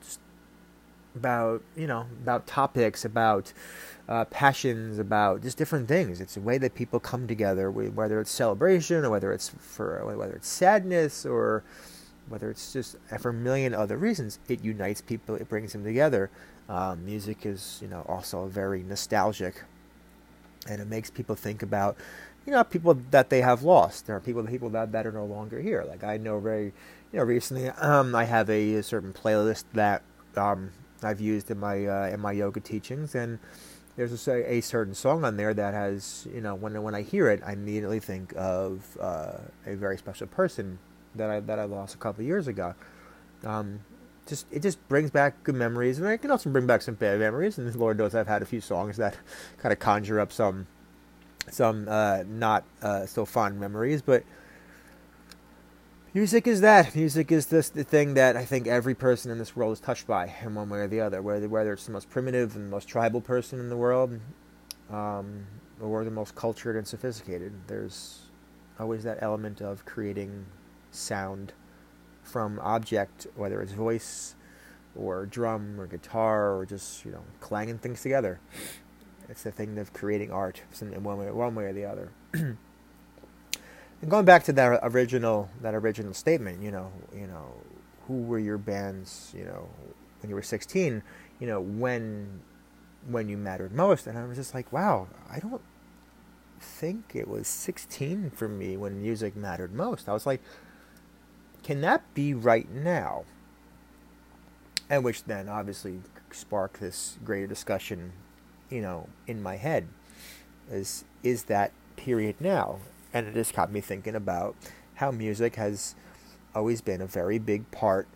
about 1.15 1.61
you 1.75 1.87
know 1.87 2.05
about 2.21 2.45
topics, 2.45 3.05
about 3.05 3.53
uh, 4.07 4.25
passions, 4.25 4.99
about 4.99 5.41
just 5.41 5.57
different 5.57 5.87
things. 5.87 6.21
It's 6.21 6.37
a 6.37 6.41
way 6.41 6.57
that 6.57 6.75
people 6.75 6.99
come 6.99 7.27
together, 7.27 7.71
whether 7.71 8.19
it's 8.19 8.31
celebration 8.31 9.03
or 9.03 9.09
whether 9.09 9.33
it's 9.33 9.49
for 9.49 10.05
whether 10.15 10.33
it's 10.33 10.47
sadness 10.47 11.25
or 11.25 11.63
whether 12.27 12.49
it's 12.49 12.73
just 12.73 12.97
for 13.19 13.29
a 13.29 13.33
million 13.33 13.73
other 13.73 13.97
reasons. 13.97 14.39
It 14.47 14.63
unites 14.63 15.01
people. 15.01 15.35
It 15.35 15.49
brings 15.49 15.73
them 15.73 15.83
together. 15.83 16.29
Um, 16.67 17.05
music 17.05 17.45
is 17.45 17.79
you 17.81 17.87
know 17.87 18.05
also 18.07 18.45
very 18.47 18.83
nostalgic, 18.83 19.63
and 20.67 20.81
it 20.81 20.87
makes 20.87 21.09
people 21.09 21.35
think 21.35 21.63
about 21.63 21.97
you 22.45 22.51
know, 22.51 22.63
people 22.63 22.93
that 23.11 23.29
they 23.29 23.41
have 23.41 23.63
lost. 23.63 24.07
There 24.07 24.15
are 24.15 24.19
people, 24.19 24.43
people 24.43 24.69
that, 24.69 24.91
that 24.91 25.07
are 25.07 25.11
no 25.11 25.25
longer 25.25 25.59
here. 25.59 25.83
Like 25.87 26.03
I 26.03 26.17
know 26.17 26.39
very, 26.39 26.65
you 27.11 27.19
know, 27.19 27.23
recently, 27.23 27.69
um, 27.69 28.13
I 28.13 28.25
have 28.25 28.49
a, 28.49 28.75
a 28.75 28.83
certain 28.83 29.13
playlist 29.13 29.63
that 29.73 30.03
um, 30.35 30.71
I've 31.01 31.19
used 31.19 31.49
in 31.49 31.59
my 31.59 31.85
uh, 31.85 32.07
in 32.07 32.19
my 32.19 32.31
yoga 32.31 32.59
teachings, 32.59 33.15
and 33.15 33.39
there's 33.95 34.27
a, 34.27 34.53
a, 34.53 34.61
certain 34.61 34.93
song 34.93 35.23
on 35.23 35.37
there 35.37 35.53
that 35.53 35.73
has, 35.73 36.27
you 36.33 36.41
know, 36.41 36.55
when 36.55 36.81
when 36.83 36.93
I 36.93 37.01
hear 37.01 37.29
it, 37.29 37.41
I 37.45 37.53
immediately 37.53 37.99
think 37.99 38.33
of 38.35 38.97
uh, 38.99 39.37
a 39.65 39.75
very 39.75 39.97
special 39.97 40.27
person 40.27 40.79
that 41.15 41.29
I 41.29 41.39
that 41.41 41.59
I 41.59 41.63
lost 41.63 41.95
a 41.95 41.97
couple 41.97 42.21
of 42.21 42.27
years 42.27 42.47
ago. 42.47 42.75
Um, 43.43 43.81
just 44.27 44.45
it 44.51 44.61
just 44.61 44.85
brings 44.87 45.11
back 45.11 45.43
good 45.43 45.55
memories, 45.55 45.99
and 45.99 46.07
it 46.07 46.19
can 46.19 46.31
also 46.31 46.49
bring 46.49 46.67
back 46.67 46.81
some 46.81 46.95
bad 46.95 47.19
memories. 47.19 47.57
And 47.57 47.73
Lord 47.75 47.97
knows 47.97 48.13
I've 48.15 48.27
had 48.27 48.41
a 48.41 48.45
few 48.45 48.61
songs 48.61 48.97
that 48.97 49.17
kind 49.57 49.71
of 49.73 49.79
conjure 49.79 50.19
up 50.19 50.31
some 50.31 50.67
some 51.51 51.87
uh, 51.87 52.23
not 52.27 52.63
uh, 52.81 53.05
so 53.05 53.25
fond 53.25 53.59
memories, 53.59 54.01
but 54.01 54.23
music 56.13 56.47
is 56.47 56.61
that. 56.61 56.95
Music 56.95 57.31
is 57.31 57.47
this 57.47 57.69
the 57.69 57.83
thing 57.83 58.13
that 58.15 58.35
I 58.35 58.45
think 58.45 58.67
every 58.67 58.95
person 58.95 59.31
in 59.31 59.37
this 59.37 59.55
world 59.55 59.73
is 59.73 59.79
touched 59.79 60.07
by 60.07 60.33
in 60.41 60.55
one 60.55 60.69
way 60.69 60.79
or 60.79 60.87
the 60.87 61.01
other. 61.01 61.21
Whether 61.21 61.47
whether 61.47 61.73
it's 61.73 61.85
the 61.85 61.91
most 61.91 62.09
primitive 62.09 62.55
and 62.55 62.69
most 62.69 62.87
tribal 62.87 63.21
person 63.21 63.59
in 63.59 63.69
the 63.69 63.77
world, 63.77 64.19
um, 64.91 65.45
or 65.81 66.03
the 66.03 66.11
most 66.11 66.35
cultured 66.35 66.75
and 66.75 66.87
sophisticated, 66.87 67.53
there's 67.67 68.23
always 68.79 69.03
that 69.03 69.19
element 69.21 69.61
of 69.61 69.85
creating 69.85 70.45
sound 70.91 71.53
from 72.23 72.59
object, 72.59 73.27
whether 73.35 73.61
it's 73.61 73.71
voice 73.71 74.35
or 74.95 75.25
drum 75.25 75.79
or 75.79 75.87
guitar 75.87 76.55
or 76.57 76.65
just 76.65 77.05
you 77.05 77.11
know 77.11 77.23
clanging 77.39 77.77
things 77.77 78.01
together. 78.01 78.39
It's 79.29 79.43
the 79.43 79.51
thing 79.51 79.77
of 79.77 79.93
creating 79.93 80.31
art 80.31 80.61
in 80.81 81.03
one 81.03 81.17
way, 81.17 81.31
one 81.31 81.55
way 81.55 81.65
or 81.65 81.73
the 81.73 81.85
other. 81.85 82.11
and 82.33 82.57
going 84.07 84.25
back 84.25 84.43
to 84.45 84.53
that 84.53 84.79
original, 84.83 85.49
that 85.61 85.73
original 85.73 86.13
statement, 86.13 86.61
you 86.61 86.71
know, 86.71 86.91
you 87.13 87.27
know, 87.27 87.53
who 88.07 88.21
were 88.21 88.39
your 88.39 88.57
bands, 88.57 89.33
you 89.35 89.45
know, 89.45 89.67
when 90.21 90.29
you 90.29 90.35
were 90.35 90.41
16, 90.41 91.01
you 91.39 91.47
know, 91.47 91.59
when, 91.59 92.41
when 93.07 93.27
you 93.27 93.37
mattered 93.37 93.73
most, 93.73 94.07
and 94.07 94.17
I 94.17 94.25
was 94.25 94.37
just 94.37 94.53
like, 94.53 94.71
wow, 94.71 95.07
I 95.29 95.39
don't 95.39 95.61
think 96.59 97.11
it 97.13 97.27
was 97.27 97.47
16 97.47 98.31
for 98.31 98.47
me 98.47 98.77
when 98.77 99.01
music 99.01 99.35
mattered 99.35 99.73
most. 99.73 100.07
I 100.07 100.13
was 100.13 100.25
like, 100.25 100.41
can 101.63 101.81
that 101.81 102.01
be 102.13 102.33
right 102.33 102.69
now? 102.69 103.25
And 104.87 105.03
which 105.03 105.23
then 105.23 105.49
obviously 105.49 106.01
sparked 106.31 106.79
this 106.79 107.17
greater 107.23 107.47
discussion 107.47 108.13
you 108.69 108.81
know, 108.81 109.09
in 109.27 109.41
my 109.41 109.57
head 109.57 109.87
is 110.71 111.05
is 111.23 111.43
that 111.43 111.71
period 111.95 112.35
now. 112.39 112.79
And 113.13 113.27
it 113.27 113.33
just 113.33 113.53
got 113.55 113.71
me 113.71 113.81
thinking 113.81 114.15
about 114.15 114.55
how 114.95 115.11
music 115.11 115.55
has 115.55 115.95
always 116.53 116.81
been 116.81 117.01
a 117.01 117.07
very 117.07 117.39
big 117.39 117.69
part 117.71 118.07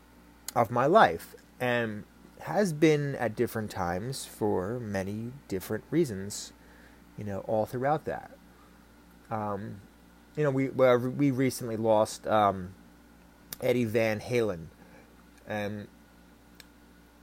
of 0.56 0.72
my 0.72 0.86
life 0.86 1.36
and 1.60 2.04
has 2.42 2.74
been 2.74 3.16
at 3.16 3.36
different 3.36 3.70
times 3.70 4.26
for 4.26 4.80
many 4.80 5.32
different 5.48 5.84
reasons, 5.92 6.54
you 7.18 7.24
know, 7.24 7.40
all 7.42 7.66
throughout 7.66 8.06
that. 8.06 8.32
Um, 9.30 9.82
you 10.36 10.44
know, 10.44 10.52
we 10.52 10.70
we 10.70 11.32
recently 11.32 11.78
lost 11.78 12.26
um, 12.28 12.74
Eddie 13.62 13.86
Van 13.86 14.20
Halen, 14.20 14.68
and 15.48 15.88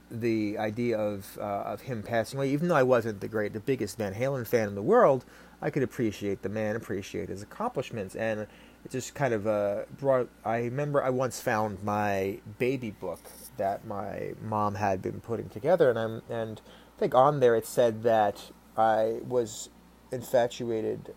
the 0.09 0.57
idea 0.57 0.97
of 0.97 1.37
uh, 1.39 1.63
of 1.65 1.81
him 1.81 2.03
passing 2.03 2.37
away, 2.37 2.49
even 2.49 2.67
though 2.67 2.75
I 2.75 2.83
wasn't 2.83 3.21
the 3.21 3.27
great, 3.27 3.53
the 3.53 3.59
biggest 3.59 3.97
Van 3.97 4.13
Halen 4.13 4.47
fan 4.47 4.67
in 4.67 4.75
the 4.75 4.81
world, 4.81 5.25
I 5.61 5.69
could 5.69 5.83
appreciate 5.83 6.41
the 6.41 6.49
man, 6.49 6.75
appreciate 6.75 7.29
his 7.29 7.41
accomplishments, 7.41 8.15
and 8.15 8.41
it 8.41 8.91
just 8.91 9.15
kind 9.15 9.33
of 9.33 9.47
uh, 9.47 9.83
brought. 9.99 10.29
I 10.45 10.59
remember 10.59 11.03
I 11.03 11.09
once 11.09 11.41
found 11.41 11.83
my 11.83 12.39
baby 12.57 12.91
book 12.91 13.19
that 13.57 13.85
my 13.85 14.33
mom 14.41 14.75
had 14.75 15.01
been 15.01 15.19
putting 15.19 15.49
together, 15.49 15.89
and 15.89 15.99
I'm 15.99 16.21
and 16.29 16.61
I 16.95 16.99
think 16.99 17.13
on 17.15 17.39
there 17.39 17.55
it 17.55 17.65
said 17.65 18.03
that 18.03 18.51
I 18.77 19.19
was 19.27 19.69
infatuated, 20.11 21.13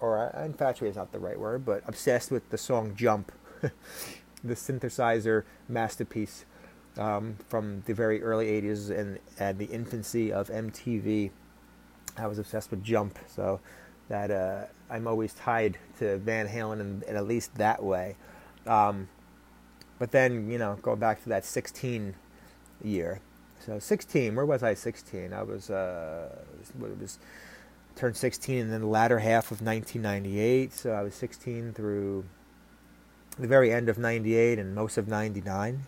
or 0.00 0.32
infatuated 0.42 0.92
is 0.92 0.96
not 0.96 1.12
the 1.12 1.20
right 1.20 1.38
word, 1.38 1.64
but 1.64 1.82
obsessed 1.86 2.30
with 2.30 2.50
the 2.50 2.58
song 2.58 2.94
"Jump," 2.96 3.30
the 3.60 4.54
synthesizer 4.54 5.44
masterpiece 5.68 6.46
um, 6.98 7.36
from 7.48 7.82
the 7.86 7.94
very 7.94 8.22
early 8.22 8.46
80s 8.46 8.90
and, 8.90 9.18
and 9.38 9.58
the 9.58 9.66
infancy 9.66 10.32
of 10.32 10.48
MTV. 10.48 11.30
I 12.16 12.26
was 12.26 12.38
obsessed 12.38 12.70
with 12.70 12.84
Jump, 12.84 13.18
so 13.26 13.60
that 14.08 14.30
uh, 14.30 14.64
I'm 14.90 15.06
always 15.06 15.34
tied 15.34 15.78
to 15.98 16.18
Van 16.18 16.46
Halen 16.46 16.80
in, 16.80 17.02
in 17.08 17.16
at 17.16 17.26
least 17.26 17.54
that 17.56 17.82
way. 17.82 18.16
Um, 18.66 19.08
but 19.98 20.10
then, 20.10 20.50
you 20.50 20.58
know, 20.58 20.78
go 20.82 20.96
back 20.96 21.22
to 21.22 21.28
that 21.30 21.44
16 21.44 22.14
year. 22.82 23.20
So 23.64 23.78
16, 23.78 24.34
where 24.34 24.44
was 24.44 24.62
I 24.62 24.74
16? 24.74 25.32
I 25.32 25.42
was, 25.42 25.70
uh, 25.70 26.28
was 26.78 27.18
turned 27.96 28.16
16 28.16 28.56
in 28.58 28.70
the 28.70 28.86
latter 28.86 29.20
half 29.20 29.50
of 29.50 29.62
1998. 29.62 30.72
So 30.72 30.92
I 30.92 31.02
was 31.02 31.14
16 31.14 31.72
through 31.72 32.24
the 33.38 33.46
very 33.48 33.72
end 33.72 33.88
of 33.88 33.98
98 33.98 34.58
and 34.58 34.74
most 34.74 34.98
of 34.98 35.08
99. 35.08 35.84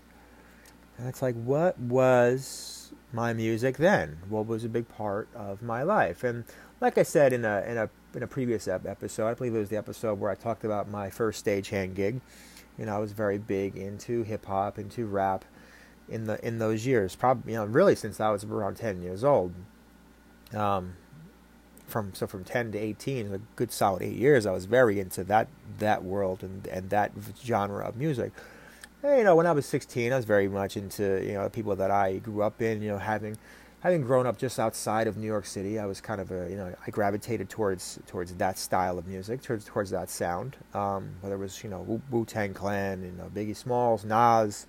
And 0.99 1.09
it's 1.09 1.23
like, 1.23 1.35
what 1.35 1.79
was 1.79 2.93
my 3.13 3.33
music 3.33 3.77
then? 3.77 4.19
What 4.29 4.47
was 4.47 4.65
a 4.65 4.69
big 4.69 4.89
part 4.89 5.29
of 5.35 5.63
my 5.63 5.83
life? 5.83 6.25
And 6.25 6.45
like 6.81 6.99
I 6.99 7.03
said 7.03 7.33
in 7.33 7.45
a 7.45 7.63
in 7.67 7.77
a 7.77 7.89
in 8.15 8.23
a 8.23 8.27
previous 8.27 8.67
episode, 8.69 9.29
I 9.29 9.35
believe 9.35 9.55
it 9.55 9.59
was 9.59 9.69
the 9.69 9.77
episode 9.77 10.19
where 10.19 10.31
I 10.31 10.35
talked 10.35 10.65
about 10.65 10.89
my 10.89 11.11
first 11.11 11.45
stagehand 11.45 11.95
gig. 11.95 12.21
You 12.79 12.87
know, 12.87 12.95
I 12.95 12.99
was 12.99 13.13
very 13.13 13.39
big 13.39 13.77
into 13.77 14.23
hip 14.23 14.47
hop, 14.47 14.79
into 14.79 15.07
rap, 15.07 15.45
in 16.09 16.25
the 16.25 16.45
in 16.47 16.59
those 16.59 16.87
years. 16.87 17.15
Probably, 17.15 17.53
you 17.53 17.59
know, 17.59 17.65
really 17.67 17.95
since 17.95 18.21
I 18.21 18.31
was 18.31 18.45
around 18.45 18.77
ten 18.77 19.03
years 19.03 19.25
old. 19.25 19.53
Um, 20.55 20.95
from 21.87 22.15
so 22.15 22.27
from 22.27 22.45
ten 22.45 22.73
to 22.73 22.79
eighteen, 22.79 23.33
a 23.33 23.39
good 23.55 23.71
solid 23.71 24.03
eight 24.03 24.17
years, 24.17 24.47
I 24.47 24.53
was 24.53 24.65
very 24.65 24.99
into 24.99 25.25
that 25.25 25.49
that 25.79 26.05
world 26.05 26.43
and 26.43 26.67
and 26.69 26.91
that 26.91 27.13
genre 27.45 27.87
of 27.87 27.97
music 27.97 28.33
you 29.15 29.25
know, 29.25 29.37
when 29.37 29.47
I 29.47 29.53
was 29.53 29.67
16, 29.67 30.13
I 30.13 30.17
was 30.17 30.25
very 30.25 30.49
much 30.49 30.77
into, 30.77 31.23
you 31.25 31.35
know, 31.35 31.45
the 31.45 31.51
people 31.51 31.77
that 31.77 31.91
I 31.91 32.19
grew 32.19 32.43
up 32.43 32.63
in, 32.63 32.83
you 32.83 32.89
know, 32.89 32.99
having 32.99 33.37
having 33.87 34.03
grown 34.03 34.27
up 34.27 34.37
just 34.37 34.59
outside 34.59 35.07
of 35.07 35.17
New 35.17 35.29
York 35.29 35.47
City, 35.47 35.79
I 35.79 35.87
was 35.87 36.01
kind 36.01 36.21
of 36.21 36.33
a 36.33 36.49
you 36.51 36.57
know 36.57 36.75
I 36.85 36.91
gravitated 36.91 37.49
towards 37.49 38.01
towards 38.09 38.35
that 38.35 38.59
style 38.59 38.99
of 38.99 39.07
music, 39.07 39.43
towards 39.43 39.65
towards 39.65 39.91
that 39.91 40.11
sound. 40.11 40.57
Um, 40.75 41.11
whether 41.21 41.37
it 41.37 41.39
was 41.39 41.63
you 41.63 41.71
know 41.71 42.01
Wu 42.11 42.25
Tang 42.25 42.53
Clan, 42.53 43.03
you 43.05 43.13
know 43.13 43.31
Biggie 43.33 43.55
Smalls, 43.57 44.05
Nas, 44.05 44.67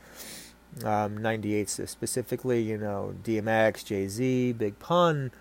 um, 0.84 1.18
98 1.18 1.68
specifically, 1.70 2.62
you 2.62 2.78
know 2.78 3.16
DMX, 3.24 3.86
Jay 3.86 4.08
Z, 4.08 4.54
Big 4.54 4.78
Pun. 4.80 5.32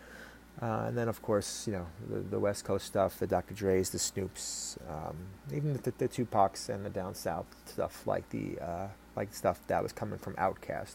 Uh, 0.60 0.84
and 0.86 0.96
then, 0.96 1.08
of 1.08 1.20
course, 1.20 1.66
you 1.66 1.74
know 1.74 1.86
the, 2.08 2.20
the, 2.20 2.38
West 2.38 2.64
Coast 2.64 2.86
stuff, 2.86 3.18
the 3.18 3.26
Dr. 3.26 3.52
Dre's, 3.52 3.90
the 3.90 3.98
Snoops, 3.98 4.78
um, 4.90 5.16
even 5.54 5.74
the, 5.74 5.92
the, 5.98 6.08
Tupacs 6.08 6.70
and 6.70 6.82
the 6.82 6.88
down 6.88 7.14
south 7.14 7.44
stuff, 7.66 8.06
like 8.06 8.30
the 8.30 8.58
uh, 8.58 8.88
like 9.16 9.34
stuff 9.34 9.60
that 9.66 9.82
was 9.82 9.92
coming 9.92 10.18
from 10.18 10.34
Outkast 10.36 10.94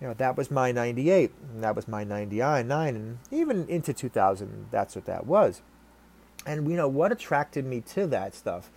you 0.00 0.06
know, 0.06 0.14
that 0.14 0.36
was 0.36 0.50
my 0.50 0.72
98, 0.72 1.30
and 1.52 1.62
that 1.62 1.76
was 1.76 1.86
my 1.86 2.04
99, 2.04 2.70
and 2.70 3.18
even 3.30 3.68
into 3.68 3.92
2000, 3.92 4.68
that's 4.70 4.94
what 4.94 5.04
that 5.04 5.26
was. 5.26 5.60
And, 6.46 6.68
you 6.70 6.76
know, 6.76 6.88
what 6.88 7.12
attracted 7.12 7.66
me 7.66 7.82
to 7.82 8.06
that 8.06 8.34
stuff, 8.34 8.70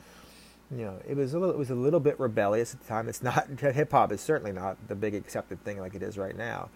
you 0.69 0.83
know, 0.83 0.99
it 1.07 1.15
was 1.15 1.33
a 1.33 1.39
little, 1.39 1.55
it 1.55 1.57
was 1.57 1.69
a 1.69 1.75
little 1.75 2.01
bit 2.01 2.19
rebellious 2.19 2.73
at 2.73 2.81
the 2.81 2.87
time. 2.87 3.07
It's 3.07 3.23
not, 3.23 3.47
hip 3.59 3.91
hop 3.91 4.11
is 4.11 4.19
certainly 4.19 4.51
not 4.51 4.77
the 4.89 4.95
big 4.95 5.15
accepted 5.15 5.63
thing 5.63 5.79
like 5.79 5.95
it 5.95 6.03
is 6.03 6.17
right 6.17 6.35
now. 6.35 6.69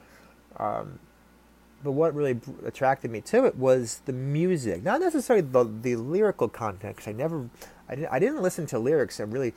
Um, 0.57 0.99
but 1.83 1.91
what 1.91 2.13
really 2.13 2.39
attracted 2.65 3.11
me 3.11 3.21
to 3.21 3.45
it 3.45 3.55
was 3.55 4.01
the 4.05 4.13
music, 4.13 4.83
not 4.83 4.99
necessarily 4.99 5.45
the, 5.47 5.63
the 5.63 5.95
lyrical 5.95 6.49
content, 6.49 6.95
because 6.95 7.09
I 7.09 7.13
never, 7.13 7.49
I 7.87 7.95
didn't, 7.95 8.11
I 8.11 8.19
didn't 8.19 8.41
listen 8.41 8.65
to 8.67 8.79
lyrics 8.79 9.19
and 9.19 9.31
really 9.31 9.53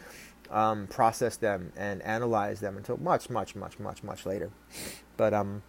um, 0.50 0.86
process 0.86 1.36
them 1.36 1.72
and 1.76 2.02
analyze 2.02 2.60
them 2.60 2.76
until 2.76 2.98
much, 2.98 3.30
much, 3.30 3.54
much, 3.54 3.78
much, 3.78 4.02
much 4.02 4.26
later. 4.26 4.50
But 5.16 5.32
um, 5.32 5.62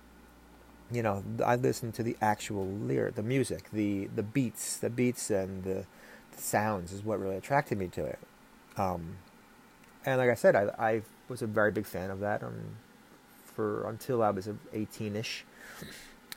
you 0.92 1.02
know, 1.02 1.24
I 1.44 1.56
listened 1.56 1.94
to 1.96 2.04
the 2.04 2.18
actual 2.22 2.68
lyric, 2.68 3.16
the 3.16 3.24
music, 3.24 3.70
the 3.72 4.10
the 4.16 4.24
beats, 4.24 4.78
the 4.78 4.90
beats 4.90 5.30
and 5.30 5.64
the, 5.64 5.86
the 6.36 6.42
sounds 6.42 6.92
is 6.92 7.04
what 7.04 7.20
really 7.20 7.38
attracted 7.38 7.78
me 7.78 7.88
to 7.90 8.06
it. 8.06 8.20
Um, 8.78 9.18
and 10.06 10.20
like 10.20 10.30
I 10.30 10.36
said, 10.36 10.56
I, 10.56 10.70
I 10.78 11.02
was 11.30 11.42
a 11.42 11.48
very 11.48 11.72
big 11.72 11.86
fan 11.86 12.10
of 12.10 12.20
that 12.20 12.44
um, 12.44 12.78
for 13.46 13.88
until 13.88 14.22
I 14.22 14.32
was 14.32 14.48
18ish. 14.74 15.44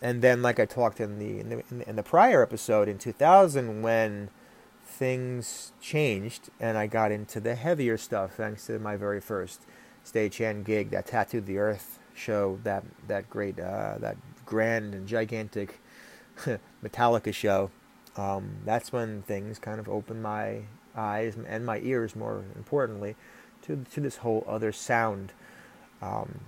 And 0.05 0.21
then, 0.21 0.43
like 0.43 0.61
I 0.61 0.67
talked 0.67 1.01
in 1.01 1.19
the, 1.19 1.41
in 1.41 1.49
the 1.49 1.89
in 1.89 1.97
the 1.97 2.03
prior 2.03 2.43
episode 2.43 2.89
in 2.89 2.99
2000, 2.99 3.81
when 3.81 4.29
things 4.85 5.73
changed 5.81 6.51
and 6.61 6.77
I 6.77 6.87
got 6.87 7.11
into 7.11 7.41
the 7.41 7.55
heavier 7.55 7.97
stuff 7.97 8.35
thanks 8.35 8.67
to 8.67 8.79
my 8.79 8.97
very 8.97 9.19
first 9.19 9.63
stagehand 10.05 10.65
gig, 10.65 10.91
that 10.91 11.07
Tattoo 11.07 11.41
the 11.41 11.57
Earth 11.57 11.99
show, 12.13 12.59
that 12.65 12.85
that 13.09 13.31
great, 13.31 13.59
uh, 13.59 13.97
that 13.99 14.19
grand 14.45 14.95
and 14.95 15.09
gigantic 15.09 15.81
Metallica 16.85 17.33
show. 17.33 17.71
Um, 18.15 18.57
that's 18.67 18.93
when 18.93 19.23
things 19.23 19.59
kind 19.59 19.81
of 19.81 19.89
opened 19.89 20.23
my 20.23 20.65
eyes 20.95 21.35
and 21.49 21.65
my 21.65 21.79
ears, 21.79 22.15
more 22.15 22.45
importantly, 22.55 23.17
to 23.63 23.87
to 23.95 24.03
this 24.03 24.19
whole 24.19 24.45
other 24.47 24.71
sound. 24.71 25.33
Um, 26.03 26.41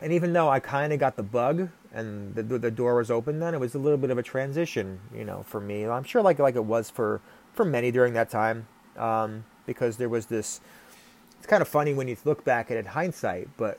and 0.00 0.10
even 0.10 0.32
though 0.32 0.48
I 0.48 0.58
kind 0.58 0.90
of 0.90 0.98
got 0.98 1.16
the 1.16 1.22
bug 1.22 1.68
and 1.94 2.34
the 2.34 2.42
the 2.42 2.70
door 2.70 2.96
was 2.96 3.10
open, 3.10 3.38
then 3.38 3.54
it 3.54 3.60
was 3.60 3.74
a 3.74 3.78
little 3.78 3.98
bit 3.98 4.10
of 4.10 4.18
a 4.18 4.22
transition, 4.22 5.00
you 5.14 5.24
know, 5.24 5.44
for 5.44 5.60
me. 5.60 5.86
I'm 5.86 6.04
sure 6.04 6.20
like 6.20 6.38
like 6.38 6.56
it 6.56 6.64
was 6.64 6.90
for 6.90 7.20
for 7.52 7.64
many 7.64 7.90
during 7.90 8.14
that 8.14 8.28
time, 8.28 8.66
um, 8.96 9.44
because 9.64 9.96
there 9.96 10.08
was 10.08 10.26
this. 10.26 10.60
It's 11.38 11.46
kind 11.46 11.62
of 11.62 11.68
funny 11.68 11.94
when 11.94 12.08
you 12.08 12.16
look 12.24 12.44
back 12.44 12.70
at 12.70 12.76
it 12.76 12.80
in 12.80 12.86
hindsight, 12.86 13.48
but 13.56 13.78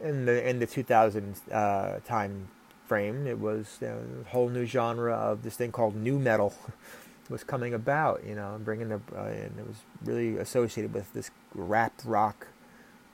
in 0.00 0.26
the 0.26 0.48
in 0.48 0.58
the 0.60 0.66
2000 0.66 1.36
uh, 1.50 1.98
time 2.04 2.48
frame, 2.86 3.26
it 3.26 3.40
was 3.40 3.78
you 3.80 3.88
know, 3.88 4.00
a 4.24 4.28
whole 4.30 4.48
new 4.48 4.66
genre 4.66 5.14
of 5.14 5.42
this 5.42 5.56
thing 5.56 5.72
called 5.72 5.96
nu 5.96 6.18
metal 6.18 6.54
was 7.30 7.42
coming 7.42 7.74
about, 7.74 8.22
you 8.24 8.34
know, 8.34 8.60
bringing 8.62 8.90
the 8.90 9.00
uh, 9.16 9.24
and 9.24 9.58
it 9.58 9.66
was 9.66 9.78
really 10.04 10.36
associated 10.36 10.92
with 10.92 11.12
this 11.14 11.30
rap 11.54 11.92
rock 12.04 12.48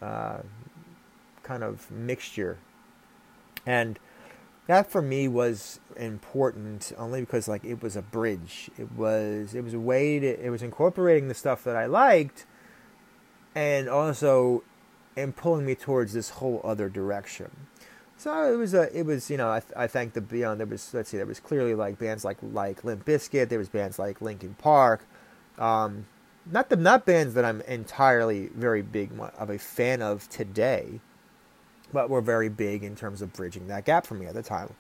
uh, 0.03 0.39
kind 1.43 1.63
of 1.63 1.91
mixture, 1.91 2.59
and 3.65 3.99
that 4.67 4.91
for 4.91 5.03
me 5.03 5.29
was 5.29 5.81
important 5.97 6.93
only 6.97 7.21
because 7.21 7.49
like 7.49 7.65
it 7.65 7.83
was 7.83 7.97
a 7.97 8.03
bridge. 8.03 8.71
It 8.79 8.93
was 8.93 9.55
it 9.55 9.65
was 9.65 9.75
a 9.75 9.81
way 9.81 10.19
to 10.19 10.45
it 10.47 10.51
was 10.51 10.63
incorporating 10.63 11.29
the 11.29 11.35
stuff 11.35 11.65
that 11.65 11.77
I 11.77 11.87
liked, 11.87 12.47
and 13.55 13.89
also 13.89 14.63
and 15.17 15.35
pulling 15.35 15.67
me 15.67 15.75
towards 15.75 16.13
this 16.13 16.31
whole 16.31 16.61
other 16.65 16.89
direction. 16.89 17.51
So 18.17 18.53
it 18.53 18.57
was 18.57 18.75
a, 18.75 18.97
it 18.97 19.07
was 19.07 19.31
you 19.31 19.37
know 19.37 19.49
I, 19.49 19.63
I 19.77 19.87
thank 19.87 20.13
the 20.13 20.21
know 20.21 20.55
there 20.55 20.67
was 20.67 20.93
let's 20.93 21.09
see 21.09 21.17
there 21.17 21.27
was 21.27 21.41
clearly 21.41 21.75
like 21.75 21.99
bands 21.99 22.25
like 22.25 22.39
like 22.43 22.85
Limp 22.85 23.05
Bizkit 23.05 23.49
there 23.49 23.59
was 23.59 23.69
bands 23.69 23.99
like 23.99 24.21
Linkin 24.21 24.55
Park, 24.59 25.07
um, 25.59 26.07
not 26.51 26.69
the 26.69 26.77
not 26.77 27.07
bands 27.07 27.35
that 27.35 27.45
I'm 27.45 27.61
entirely 27.63 28.49
very 28.55 28.83
big 28.83 29.11
of 29.39 29.51
a 29.51 29.59
fan 29.59 30.03
of 30.03 30.29
today, 30.29 31.01
but 31.93 32.11
were 32.11 32.21
very 32.21 32.49
big 32.49 32.83
in 32.85 32.97
terms 32.97 33.23
of 33.23 33.33
bridging 33.33 33.67
that 33.69 33.85
gap 33.85 34.07
for 34.07 34.15
me 34.15 34.27
at 34.27 34.35
the 34.35 34.43
time. 34.43 34.75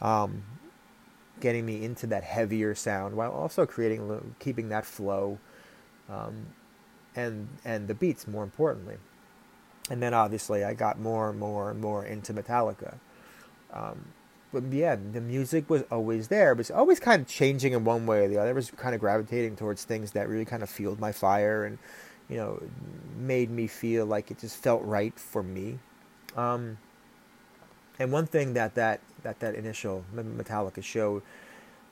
Um, 0.00 0.42
getting 1.40 1.66
me 1.66 1.84
into 1.84 2.06
that 2.06 2.22
heavier 2.22 2.74
sound 2.74 3.16
while 3.16 3.32
also 3.32 3.66
creating 3.66 4.34
keeping 4.38 4.68
that 4.68 4.86
flow 4.86 5.38
um, 6.08 6.46
and 7.16 7.48
and 7.64 7.88
the 7.88 7.94
beats 7.94 8.26
more 8.26 8.44
importantly. 8.44 8.96
And 9.90 10.02
then 10.02 10.14
obviously 10.14 10.64
I 10.64 10.74
got 10.74 10.98
more 10.98 11.30
and 11.30 11.38
more 11.38 11.70
and 11.70 11.80
more 11.80 12.04
into 12.04 12.32
Metallica. 12.32 12.94
Um, 13.72 14.06
but 14.52 14.64
yeah 14.70 14.96
the 14.96 15.20
music 15.20 15.70
was 15.70 15.82
always 15.90 16.28
there 16.28 16.54
but 16.54 16.60
it's 16.60 16.70
always 16.70 17.00
kind 17.00 17.22
of 17.22 17.28
changing 17.28 17.72
in 17.72 17.84
one 17.84 18.06
way 18.06 18.24
or 18.24 18.28
the 18.28 18.38
other. 18.38 18.50
It 18.50 18.54
was 18.54 18.70
kind 18.70 18.94
of 18.94 19.00
gravitating 19.00 19.56
towards 19.56 19.84
things 19.84 20.12
that 20.12 20.28
really 20.28 20.44
kind 20.44 20.62
of 20.62 20.70
fueled 20.70 21.00
my 21.00 21.12
fire 21.12 21.64
and 21.64 21.78
you 22.28 22.36
know 22.36 22.62
made 23.16 23.50
me 23.50 23.66
feel 23.66 24.06
like 24.06 24.30
it 24.30 24.38
just 24.38 24.56
felt 24.56 24.82
right 24.84 25.18
for 25.18 25.42
me 25.42 25.78
um, 26.36 26.78
and 27.98 28.12
one 28.12 28.26
thing 28.26 28.54
that 28.54 28.74
that, 28.74 29.00
that, 29.22 29.40
that 29.40 29.54
initial 29.54 30.04
Metallica 30.14 30.82
show 30.82 31.22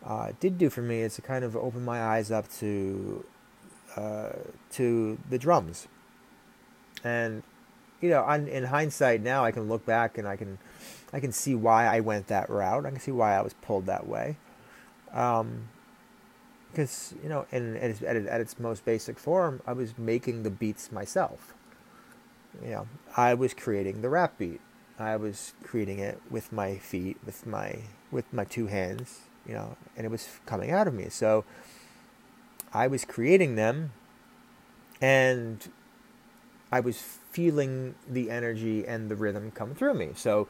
uh, 0.04 0.32
did 0.40 0.58
do 0.58 0.70
for 0.70 0.82
me 0.82 1.00
is 1.00 1.14
to 1.16 1.22
kind 1.22 1.44
of 1.44 1.56
open 1.56 1.84
my 1.84 2.02
eyes 2.02 2.30
up 2.30 2.50
to 2.58 3.24
uh, 3.96 4.30
to 4.70 5.18
the 5.28 5.38
drums. 5.38 5.88
And 7.04 7.42
you 8.00 8.08
know, 8.08 8.26
in 8.28 8.64
hindsight 8.64 9.20
now, 9.22 9.44
I 9.44 9.50
can 9.50 9.68
look 9.68 9.84
back 9.84 10.16
and 10.16 10.26
I 10.26 10.36
can 10.36 10.58
I 11.12 11.20
can 11.20 11.32
see 11.32 11.54
why 11.54 11.86
I 11.86 12.00
went 12.00 12.28
that 12.28 12.48
route. 12.48 12.86
I 12.86 12.90
can 12.90 13.00
see 13.00 13.10
why 13.10 13.36
I 13.36 13.42
was 13.42 13.54
pulled 13.54 13.86
that 13.86 14.06
way. 14.06 14.36
Um, 15.12 15.68
because 16.70 17.14
you 17.22 17.28
know, 17.28 17.46
in, 17.50 17.76
at, 17.76 17.90
its, 17.90 18.02
at 18.02 18.40
its 18.40 18.58
most 18.58 18.84
basic 18.84 19.18
form, 19.18 19.60
I 19.66 19.72
was 19.72 19.98
making 19.98 20.44
the 20.44 20.50
beats 20.50 20.92
myself 20.92 21.52
you 22.62 22.70
know, 22.70 22.88
I 23.16 23.34
was 23.34 23.54
creating 23.54 24.02
the 24.02 24.08
rap 24.08 24.38
beat. 24.38 24.60
I 24.98 25.16
was 25.16 25.54
creating 25.62 25.98
it 25.98 26.20
with 26.30 26.52
my 26.52 26.76
feet, 26.76 27.16
with 27.24 27.46
my 27.46 27.80
with 28.10 28.30
my 28.32 28.44
two 28.44 28.66
hands, 28.66 29.20
you 29.46 29.54
know, 29.54 29.76
and 29.96 30.04
it 30.04 30.10
was 30.10 30.28
coming 30.46 30.70
out 30.70 30.86
of 30.86 30.94
me. 30.94 31.08
So 31.08 31.44
I 32.72 32.86
was 32.86 33.04
creating 33.04 33.56
them 33.56 33.92
and 35.00 35.68
I 36.70 36.80
was 36.80 37.00
feeling 37.00 37.94
the 38.08 38.30
energy 38.30 38.86
and 38.86 39.08
the 39.10 39.16
rhythm 39.16 39.50
come 39.52 39.74
through 39.74 39.94
me. 39.94 40.10
So 40.14 40.48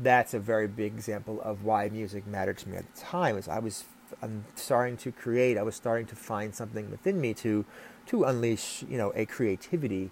that's 0.00 0.34
a 0.34 0.38
very 0.38 0.68
big 0.68 0.92
example 0.94 1.40
of 1.42 1.64
why 1.64 1.88
music 1.88 2.26
mattered 2.26 2.58
to 2.58 2.68
me 2.68 2.76
at 2.76 2.94
the 2.94 3.00
time. 3.00 3.38
Is 3.38 3.48
I 3.48 3.58
was 3.58 3.84
I'm 4.20 4.44
starting 4.54 4.96
to 4.98 5.12
create. 5.12 5.56
I 5.56 5.62
was 5.62 5.74
starting 5.74 6.06
to 6.06 6.16
find 6.16 6.54
something 6.54 6.90
within 6.90 7.20
me 7.20 7.32
to 7.34 7.64
to 8.06 8.24
unleash, 8.24 8.84
you 8.88 8.98
know, 8.98 9.12
a 9.16 9.24
creativity 9.24 10.10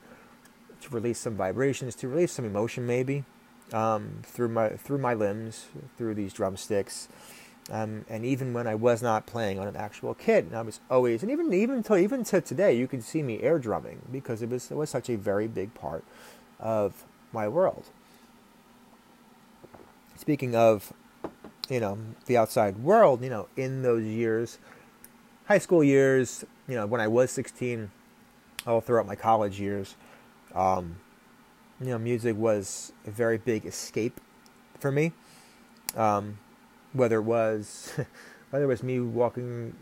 to 0.84 0.90
release 0.90 1.18
some 1.18 1.36
vibrations, 1.36 1.94
to 1.96 2.08
release 2.08 2.32
some 2.32 2.44
emotion, 2.44 2.86
maybe 2.86 3.24
um, 3.72 4.20
through 4.22 4.48
my 4.48 4.70
through 4.70 4.98
my 4.98 5.14
limbs, 5.14 5.66
through 5.96 6.14
these 6.14 6.32
drumsticks, 6.32 7.08
um, 7.70 8.04
and 8.08 8.24
even 8.24 8.52
when 8.52 8.66
I 8.66 8.74
was 8.74 9.02
not 9.02 9.26
playing 9.26 9.58
on 9.58 9.66
an 9.66 9.76
actual 9.76 10.14
kit, 10.14 10.44
and 10.44 10.54
I 10.54 10.62
was 10.62 10.80
always, 10.90 11.22
and 11.22 11.32
even 11.32 11.52
even 11.52 11.82
to 11.84 11.96
even 11.96 12.24
to 12.24 12.40
today, 12.40 12.76
you 12.76 12.86
can 12.86 13.00
see 13.00 13.22
me 13.22 13.42
air 13.42 13.58
drumming 13.58 14.02
because 14.12 14.42
it 14.42 14.50
was 14.50 14.70
it 14.70 14.76
was 14.76 14.90
such 14.90 15.08
a 15.08 15.16
very 15.16 15.46
big 15.46 15.74
part 15.74 16.04
of 16.60 17.04
my 17.32 17.48
world. 17.48 17.86
Speaking 20.16 20.54
of, 20.54 20.92
you 21.68 21.80
know, 21.80 21.98
the 22.26 22.36
outside 22.36 22.78
world, 22.78 23.22
you 23.22 23.30
know, 23.30 23.48
in 23.56 23.82
those 23.82 24.04
years, 24.04 24.58
high 25.46 25.58
school 25.58 25.82
years, 25.82 26.44
you 26.68 26.76
know, 26.76 26.86
when 26.86 27.00
I 27.00 27.08
was 27.08 27.30
16, 27.30 27.90
all 28.66 28.80
throughout 28.80 29.06
my 29.06 29.16
college 29.16 29.58
years, 29.58 29.96
um, 30.54 30.96
you 31.80 31.88
know, 31.88 31.98
music 31.98 32.36
was 32.36 32.92
a 33.06 33.10
very 33.10 33.38
big 33.38 33.66
escape 33.66 34.20
for 34.78 34.92
me. 34.92 35.12
Um, 35.96 36.38
whether 36.92 37.18
it 37.18 37.22
was 37.22 37.92
whether 38.50 38.64
it 38.64 38.68
was 38.68 38.82
me 38.82 39.00
walking 39.00 39.74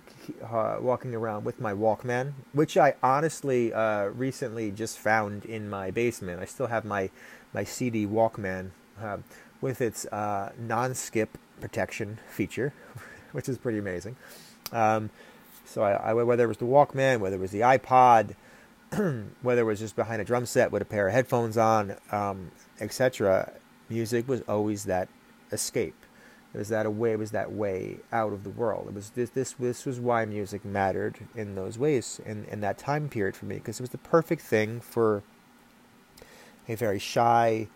uh, 0.42 0.78
walking 0.80 1.14
around 1.14 1.44
with 1.44 1.60
my 1.60 1.72
Walkman, 1.72 2.32
which 2.52 2.76
I 2.76 2.94
honestly 3.02 3.72
uh, 3.72 4.06
recently 4.06 4.70
just 4.70 4.98
found 4.98 5.44
in 5.44 5.68
my 5.68 5.90
basement. 5.90 6.40
I 6.40 6.46
still 6.46 6.68
have 6.68 6.84
my 6.84 7.10
my 7.52 7.64
CD 7.64 8.06
Walkman, 8.06 8.70
uh, 9.00 9.18
with 9.60 9.80
its 9.80 10.06
uh, 10.06 10.52
non-skip 10.58 11.38
protection 11.60 12.18
feature, 12.30 12.72
which 13.32 13.48
is 13.48 13.58
pretty 13.58 13.78
amazing. 13.78 14.16
Um, 14.72 15.10
so 15.64 15.82
I, 15.82 15.92
I, 15.92 16.12
whether 16.12 16.44
it 16.44 16.48
was 16.48 16.58
the 16.58 16.64
Walkman, 16.64 17.20
whether 17.20 17.36
it 17.36 17.40
was 17.40 17.50
the 17.50 17.60
iPod, 17.60 18.34
whether 19.42 19.62
it 19.62 19.64
was 19.64 19.78
just 19.78 19.96
behind 19.96 20.20
a 20.20 20.24
drum 20.24 20.46
set 20.46 20.70
with 20.70 20.82
a 20.82 20.84
pair 20.84 21.08
of 21.08 21.14
headphones 21.14 21.56
on, 21.56 21.96
um, 22.10 22.50
etc., 22.80 23.52
music 23.88 24.28
was 24.28 24.42
always 24.42 24.84
that 24.84 25.08
escape. 25.50 25.94
It 26.54 26.58
was 26.58 26.68
that 26.68 26.84
a 26.84 26.90
way. 26.90 27.12
It 27.12 27.18
was 27.18 27.30
that 27.30 27.52
way 27.52 27.98
out 28.12 28.32
of 28.32 28.44
the 28.44 28.50
world. 28.50 28.88
It 28.88 28.94
was 28.94 29.10
this. 29.10 29.30
This. 29.30 29.52
This 29.52 29.86
was 29.86 29.98
why 29.98 30.26
music 30.26 30.64
mattered 30.66 31.26
in 31.34 31.54
those 31.54 31.78
ways 31.78 32.20
in 32.26 32.44
in 32.44 32.60
that 32.60 32.76
time 32.76 33.08
period 33.08 33.36
for 33.36 33.46
me 33.46 33.54
because 33.54 33.80
it 33.80 33.82
was 33.82 33.90
the 33.90 33.98
perfect 33.98 34.42
thing 34.42 34.80
for 34.80 35.22
a 36.68 36.74
very 36.74 36.98
shy, 36.98 37.68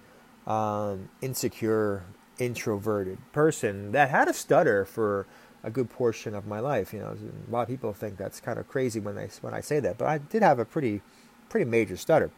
um, 0.46 1.08
insecure, 1.23 2.04
introverted 2.38 3.18
person 3.32 3.92
that 3.92 4.11
had 4.11 4.28
a 4.28 4.35
stutter 4.35 4.85
for 4.85 5.26
a 5.66 5.70
good 5.70 5.90
portion 5.90 6.35
of 6.35 6.46
my 6.46 6.61
life. 6.61 6.94
You 6.94 7.00
know, 7.00 7.16
a 7.49 7.50
lot 7.50 7.62
of 7.62 7.68
people 7.68 7.92
think 7.92 8.16
that's 8.16 8.40
kind 8.40 8.58
of 8.58 8.68
crazy 8.68 9.00
when 9.00 9.16
they 9.16 9.28
when 9.42 9.52
I 9.52 9.61
say 9.61 9.80
that, 9.80 9.99
but 9.99 10.06
I 10.06 10.18
did 10.18 10.42
have 10.42 10.58
a 10.58 10.64
pretty 10.64 11.02
pretty 11.50 11.68
major 11.68 11.96
stutter. 11.96 12.30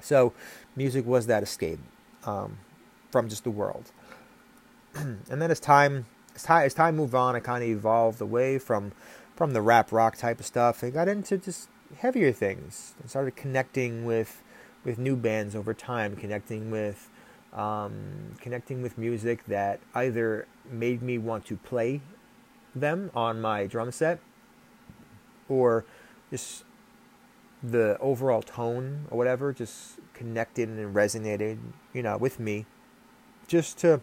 So, 0.00 0.34
music 0.76 1.06
was 1.06 1.26
that 1.28 1.42
escape 1.42 1.78
um, 2.26 2.58
from 3.10 3.28
just 3.28 3.44
the 3.44 3.50
world. 3.50 3.92
and 4.94 5.40
then 5.40 5.50
as 5.50 5.60
time 5.60 6.06
as 6.34 6.42
time 6.42 6.66
as 6.66 6.74
time 6.74 6.96
moved 6.96 7.14
on, 7.14 7.36
I 7.36 7.40
kind 7.40 7.62
of 7.62 7.70
evolved 7.70 8.20
away 8.20 8.58
from 8.58 8.92
from 9.36 9.52
the 9.52 9.62
rap 9.62 9.92
rock 9.92 10.16
type 10.16 10.40
of 10.40 10.46
stuff. 10.46 10.82
I 10.82 10.90
got 10.90 11.08
into 11.08 11.38
just 11.38 11.68
heavier 11.98 12.32
things. 12.32 12.94
I 13.02 13.06
started 13.06 13.36
connecting 13.36 14.04
with 14.04 14.42
with 14.84 14.98
new 14.98 15.14
bands 15.14 15.54
over 15.54 15.72
time, 15.72 16.16
connecting 16.16 16.72
with 16.72 17.08
um, 17.52 18.34
connecting 18.40 18.82
with 18.82 18.98
music 18.98 19.44
that 19.46 19.78
either 19.94 20.48
made 20.68 21.00
me 21.02 21.18
want 21.18 21.46
to 21.46 21.56
play 21.56 22.00
them 22.74 23.10
on 23.14 23.40
my 23.40 23.66
drum 23.66 23.92
set 23.92 24.20
or 25.48 25.84
just 26.30 26.64
the 27.62 27.96
overall 27.98 28.42
tone 28.42 29.06
or 29.10 29.16
whatever 29.16 29.52
just 29.52 29.98
connected 30.12 30.68
and 30.68 30.94
resonated 30.94 31.58
you 31.92 32.02
know 32.02 32.16
with 32.16 32.38
me 32.38 32.66
just 33.46 33.78
to 33.78 34.00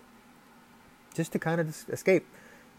just 1.14 1.32
to 1.32 1.40
kind 1.40 1.62
of 1.62 1.90
escape 1.90 2.26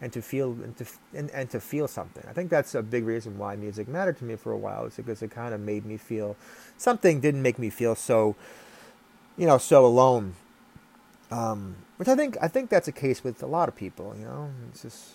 and 0.02 0.12
to 0.12 0.20
feel 0.20 0.50
and 0.50 0.76
to 0.76 0.84
and, 1.14 1.30
and 1.30 1.48
to 1.50 1.60
feel 1.60 1.86
something. 1.86 2.24
I 2.28 2.32
think 2.32 2.50
that's 2.50 2.74
a 2.74 2.82
big 2.82 3.04
reason 3.04 3.38
why 3.38 3.54
music 3.56 3.86
mattered 3.86 4.18
to 4.18 4.24
me 4.24 4.36
for 4.36 4.52
a 4.52 4.58
while. 4.58 4.84
Is 4.84 4.96
because 4.96 5.22
it 5.22 5.30
kind 5.30 5.54
of 5.54 5.60
made 5.60 5.86
me 5.86 5.96
feel 5.96 6.36
something. 6.76 7.20
Didn't 7.20 7.40
make 7.40 7.58
me 7.58 7.70
feel 7.70 7.94
so, 7.94 8.34
you 9.36 9.46
know, 9.46 9.58
so 9.58 9.86
alone. 9.86 10.34
Um, 11.30 11.76
which 11.96 12.08
I 12.08 12.16
think 12.16 12.36
I 12.42 12.48
think 12.48 12.68
that's 12.68 12.88
a 12.88 12.92
case 12.92 13.22
with 13.22 13.42
a 13.42 13.46
lot 13.46 13.68
of 13.68 13.76
people. 13.76 14.14
You 14.18 14.24
know, 14.24 14.50
it's 14.70 14.82
just 14.82 15.12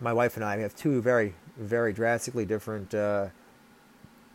my 0.00 0.12
wife 0.12 0.36
and 0.36 0.44
I 0.44 0.58
have 0.58 0.74
two 0.74 1.00
very 1.00 1.34
very 1.56 1.92
drastically 1.92 2.44
different 2.44 2.94
uh, 2.94 3.28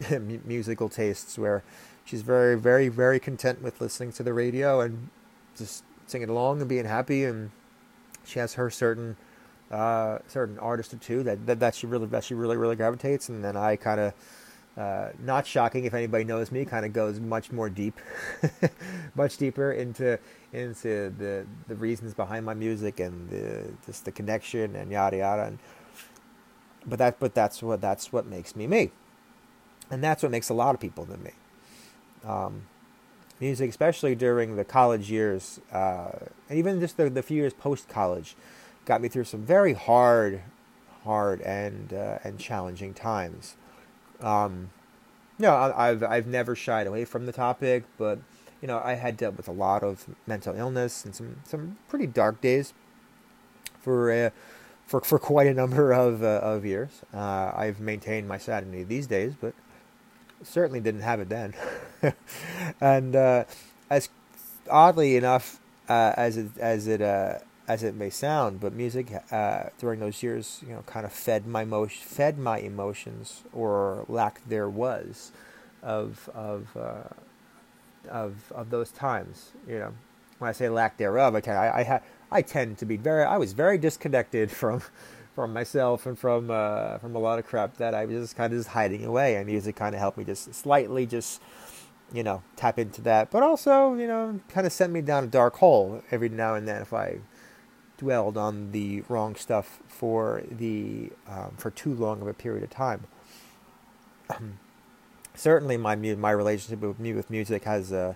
musical 0.45 0.89
tastes. 0.89 1.37
Where 1.37 1.63
she's 2.03 2.21
very 2.21 2.57
very 2.57 2.87
very 2.87 3.19
content 3.19 3.61
with 3.61 3.79
listening 3.81 4.11
to 4.13 4.23
the 4.23 4.33
radio 4.33 4.81
and 4.81 5.09
just 5.57 5.83
singing 6.07 6.29
along 6.29 6.59
and 6.59 6.69
being 6.69 6.85
happy 6.85 7.23
and 7.23 7.51
she 8.23 8.39
has 8.39 8.53
her 8.55 8.69
certain 8.69 9.15
uh, 9.71 10.19
certain 10.27 10.59
artist 10.59 10.93
or 10.93 10.97
two 10.97 11.23
that, 11.23 11.45
that 11.45 11.59
that 11.59 11.75
she 11.75 11.87
really 11.87 12.07
that 12.07 12.23
she 12.23 12.33
really 12.33 12.57
really 12.57 12.75
gravitates, 12.75 13.29
and 13.29 13.43
then 13.43 13.55
I 13.55 13.75
kind 13.75 13.99
of. 13.99 14.13
Uh, 14.77 15.09
not 15.19 15.45
shocking 15.45 15.83
if 15.83 15.93
anybody 15.93 16.23
knows 16.23 16.51
me. 16.51 16.63
Kind 16.63 16.85
of 16.85 16.93
goes 16.93 17.19
much 17.19 17.51
more 17.51 17.69
deep, 17.69 17.99
much 19.15 19.37
deeper 19.37 19.73
into 19.73 20.17
into 20.53 21.09
the 21.17 21.45
the 21.67 21.75
reasons 21.75 22.13
behind 22.13 22.45
my 22.45 22.53
music 22.53 22.99
and 22.99 23.29
the 23.29 23.71
just 23.85 24.05
the 24.05 24.11
connection 24.11 24.75
and 24.75 24.91
yada 24.91 25.17
yada. 25.17 25.43
And, 25.43 25.59
but 26.85 26.99
that 26.99 27.19
but 27.19 27.35
that's 27.35 27.61
what 27.61 27.81
that's 27.81 28.13
what 28.13 28.25
makes 28.25 28.55
me 28.55 28.65
me, 28.65 28.91
and 29.89 30.01
that's 30.01 30.23
what 30.23 30.31
makes 30.31 30.49
a 30.49 30.53
lot 30.53 30.73
of 30.73 30.81
people 30.81 31.03
than 31.03 31.21
me. 31.21 31.31
Um, 32.25 32.63
music, 33.41 33.69
especially 33.69 34.15
during 34.15 34.55
the 34.55 34.63
college 34.63 35.11
years, 35.11 35.59
uh, 35.73 36.11
and 36.47 36.57
even 36.57 36.79
just 36.79 36.95
the, 36.95 37.09
the 37.09 37.23
few 37.23 37.37
years 37.37 37.53
post 37.53 37.89
college, 37.89 38.35
got 38.85 39.01
me 39.01 39.09
through 39.09 39.25
some 39.25 39.41
very 39.41 39.73
hard, 39.73 40.43
hard 41.03 41.41
and 41.41 41.91
uh, 41.93 42.19
and 42.23 42.39
challenging 42.39 42.93
times. 42.93 43.55
Um, 44.21 44.69
know, 45.41 45.73
I, 45.75 45.87
have 45.87 46.03
I've 46.03 46.27
never 46.27 46.55
shied 46.55 46.87
away 46.87 47.05
from 47.05 47.25
the 47.25 47.31
topic, 47.31 47.83
but 47.97 48.19
you 48.61 48.67
know, 48.67 48.79
I 48.83 48.93
had 48.93 49.17
dealt 49.17 49.35
with 49.35 49.47
a 49.47 49.51
lot 49.51 49.83
of 49.83 50.05
mental 50.27 50.55
illness 50.55 51.03
and 51.03 51.15
some 51.15 51.37
some 51.43 51.77
pretty 51.89 52.07
dark 52.07 52.39
days 52.41 52.73
for 53.79 54.11
uh, 54.11 54.29
for 54.85 55.01
for 55.01 55.19
quite 55.19 55.47
a 55.47 55.53
number 55.53 55.91
of 55.91 56.23
uh, 56.23 56.39
of 56.43 56.65
years. 56.65 57.01
Uh, 57.13 57.51
I've 57.55 57.79
maintained 57.79 58.27
my 58.27 58.37
sanity 58.37 58.83
these 58.83 59.07
days, 59.07 59.33
but 59.39 59.53
certainly 60.43 60.79
didn't 60.79 61.01
have 61.01 61.19
it 61.19 61.29
then. 61.29 61.53
and 62.81 63.15
uh, 63.15 63.43
as 63.89 64.09
oddly 64.69 65.15
enough 65.15 65.59
uh, 65.89 66.13
as 66.15 66.37
it 66.37 66.57
as 66.59 66.87
it 66.87 67.01
uh, 67.01 67.39
as 67.71 67.83
it 67.83 67.95
may 67.95 68.09
sound, 68.09 68.59
but 68.59 68.73
music 68.73 69.07
uh, 69.31 69.63
during 69.79 70.01
those 70.01 70.21
years, 70.21 70.59
you 70.67 70.73
know, 70.73 70.83
kind 70.85 71.05
of 71.05 71.13
fed 71.13 71.47
my 71.47 71.61
emotion, 71.61 72.03
fed 72.05 72.37
my 72.37 72.59
emotions 72.59 73.43
or 73.53 74.03
lack 74.09 74.41
there 74.45 74.67
was 74.69 75.31
of 75.81 76.29
of 76.35 76.75
uh, 76.75 78.09
of 78.09 78.51
of 78.51 78.69
those 78.71 78.91
times. 78.91 79.51
You 79.65 79.79
know, 79.79 79.93
when 80.39 80.49
I 80.49 80.51
say 80.51 80.67
lack 80.67 80.97
thereof, 80.97 81.33
I 81.33 81.39
tend, 81.39 81.57
I 81.57 81.79
I, 81.79 81.83
ha- 81.83 82.01
I 82.29 82.41
tend 82.41 82.77
to 82.79 82.85
be 82.85 82.97
very 82.97 83.23
I 83.23 83.37
was 83.37 83.53
very 83.53 83.77
disconnected 83.77 84.51
from 84.61 84.81
from 85.33 85.53
myself 85.53 86.05
and 86.05 86.19
from 86.19 86.51
uh, 86.51 86.97
from 86.97 87.15
a 87.15 87.19
lot 87.19 87.39
of 87.39 87.45
crap 87.45 87.77
that 87.77 87.95
I 87.95 88.03
was 88.03 88.23
just 88.23 88.35
kind 88.35 88.51
of 88.51 88.59
just 88.59 88.69
hiding 88.69 89.05
away. 89.05 89.37
And 89.37 89.45
music 89.45 89.77
kind 89.77 89.95
of 89.95 90.01
helped 90.01 90.17
me 90.17 90.25
just 90.25 90.53
slightly 90.53 91.05
just 91.05 91.41
you 92.11 92.23
know 92.23 92.43
tap 92.57 92.77
into 92.77 93.01
that, 93.03 93.31
but 93.31 93.43
also 93.43 93.93
you 93.93 94.07
know 94.07 94.41
kind 94.49 94.67
of 94.67 94.73
sent 94.73 94.91
me 94.91 94.99
down 94.99 95.23
a 95.23 95.27
dark 95.27 95.55
hole 95.55 96.03
every 96.11 96.27
now 96.27 96.55
and 96.55 96.67
then 96.67 96.81
if 96.81 96.91
I 96.93 97.19
dwelled 98.01 98.37
on 98.37 98.71
the 98.71 99.03
wrong 99.07 99.35
stuff 99.35 99.79
for 99.87 100.43
the 100.49 101.11
um, 101.27 101.53
for 101.57 101.69
too 101.69 101.93
long 101.93 102.21
of 102.21 102.27
a 102.27 102.33
period 102.33 102.63
of 102.63 102.69
time. 102.69 103.05
Certainly, 105.35 105.77
my 105.77 105.95
my 105.95 106.31
relationship 106.31 106.81
with 106.81 106.99
me 106.99 107.13
with 107.13 107.29
music 107.29 107.63
has 107.63 107.93
uh, 107.93 108.15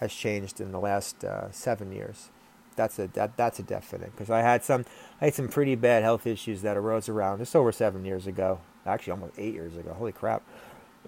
has 0.00 0.12
changed 0.12 0.60
in 0.60 0.72
the 0.72 0.80
last 0.80 1.24
uh, 1.24 1.52
seven 1.52 1.92
years 1.92 2.30
that's 2.78 2.98
a 2.98 3.08
that 3.08 3.36
that's 3.36 3.58
a 3.58 3.62
definite 3.62 4.12
because 4.12 4.30
I 4.30 4.40
had 4.40 4.64
some 4.64 4.86
I 5.20 5.26
had 5.26 5.34
some 5.34 5.48
pretty 5.48 5.74
bad 5.74 6.02
health 6.02 6.26
issues 6.26 6.62
that 6.62 6.78
arose 6.78 7.10
around 7.10 7.38
just 7.38 7.54
over 7.54 7.72
seven 7.72 8.06
years 8.06 8.26
ago, 8.26 8.60
actually 8.86 9.10
almost 9.10 9.34
eight 9.36 9.52
years 9.52 9.76
ago. 9.76 9.92
Holy 9.92 10.12
crap! 10.12 10.42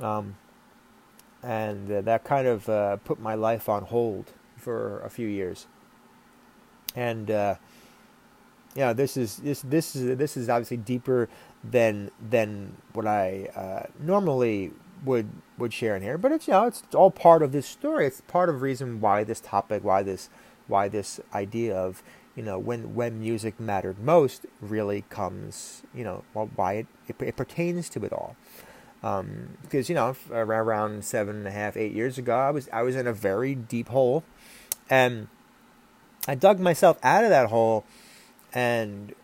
Um, 0.01 0.37
and 1.43 1.91
uh, 1.91 2.01
that 2.03 2.25
kind 2.25 2.47
of 2.47 2.69
uh, 2.69 2.97
put 2.97 3.19
my 3.19 3.35
life 3.35 3.69
on 3.71 3.85
hold 3.85 4.33
for 4.57 5.01
a 5.01 5.09
few 5.09 5.27
years. 5.27 5.67
And 6.95 7.31
yeah, 8.75 8.93
this 8.93 9.17
is 9.17 9.37
this 9.39 9.63
this 9.63 9.97
is 9.97 10.17
this 10.17 10.37
is 10.37 10.49
obviously 10.49 10.77
deeper 10.77 11.29
than 11.65 12.11
than 12.21 12.77
what 12.93 13.07
I 13.07 13.49
uh, 13.55 13.87
normally 13.99 14.73
would 15.05 15.29
would 15.59 15.73
share 15.73 15.97
in 15.97 16.03
here, 16.03 16.19
but 16.19 16.33
it's 16.33 16.47
you 16.47 16.53
know 16.53 16.67
it's 16.67 16.83
all 16.95 17.11
part 17.11 17.43
of 17.43 17.53
this 17.53 17.67
story. 17.67 18.07
It's 18.07 18.21
part 18.23 18.49
of 18.49 18.63
reason 18.63 19.01
why 19.01 19.25
this 19.25 19.41
topic, 19.41 19.83
why 19.83 20.03
this 20.03 20.31
why 20.69 20.89
this 20.89 21.21
idea 21.35 21.77
of 21.77 22.03
you 22.37 22.43
know 22.43 22.59
when 22.59 22.95
when 22.95 23.21
music 23.21 23.59
mattered 23.59 23.99
most 23.99 24.47
really 24.61 25.05
comes 25.11 25.83
you 25.95 26.05
know 26.05 26.25
why 26.33 26.75
it, 26.75 26.87
it, 27.09 27.17
it 27.21 27.37
pertains 27.37 27.89
to 27.91 28.05
it 28.05 28.13
all 28.13 28.37
um, 29.03 29.59
because 29.63 29.89
you 29.89 29.95
know 29.95 30.15
around 30.31 31.05
seven 31.05 31.37
and 31.37 31.47
a 31.47 31.51
half 31.51 31.77
eight 31.77 31.93
years 31.93 32.19
ago 32.19 32.37
I 32.37 32.51
was 32.51 32.69
I 32.73 32.83
was 32.83 32.97
in 32.97 33.07
a 33.07 33.13
very 33.13 33.55
deep 33.55 33.89
hole 33.89 34.25
and 34.89 35.29
I 36.29 36.35
dug 36.35 36.61
myself 36.61 36.99
out 37.03 37.25
of 37.25 37.31
that 37.31 37.49
hole 37.49 37.85
and 38.53 39.15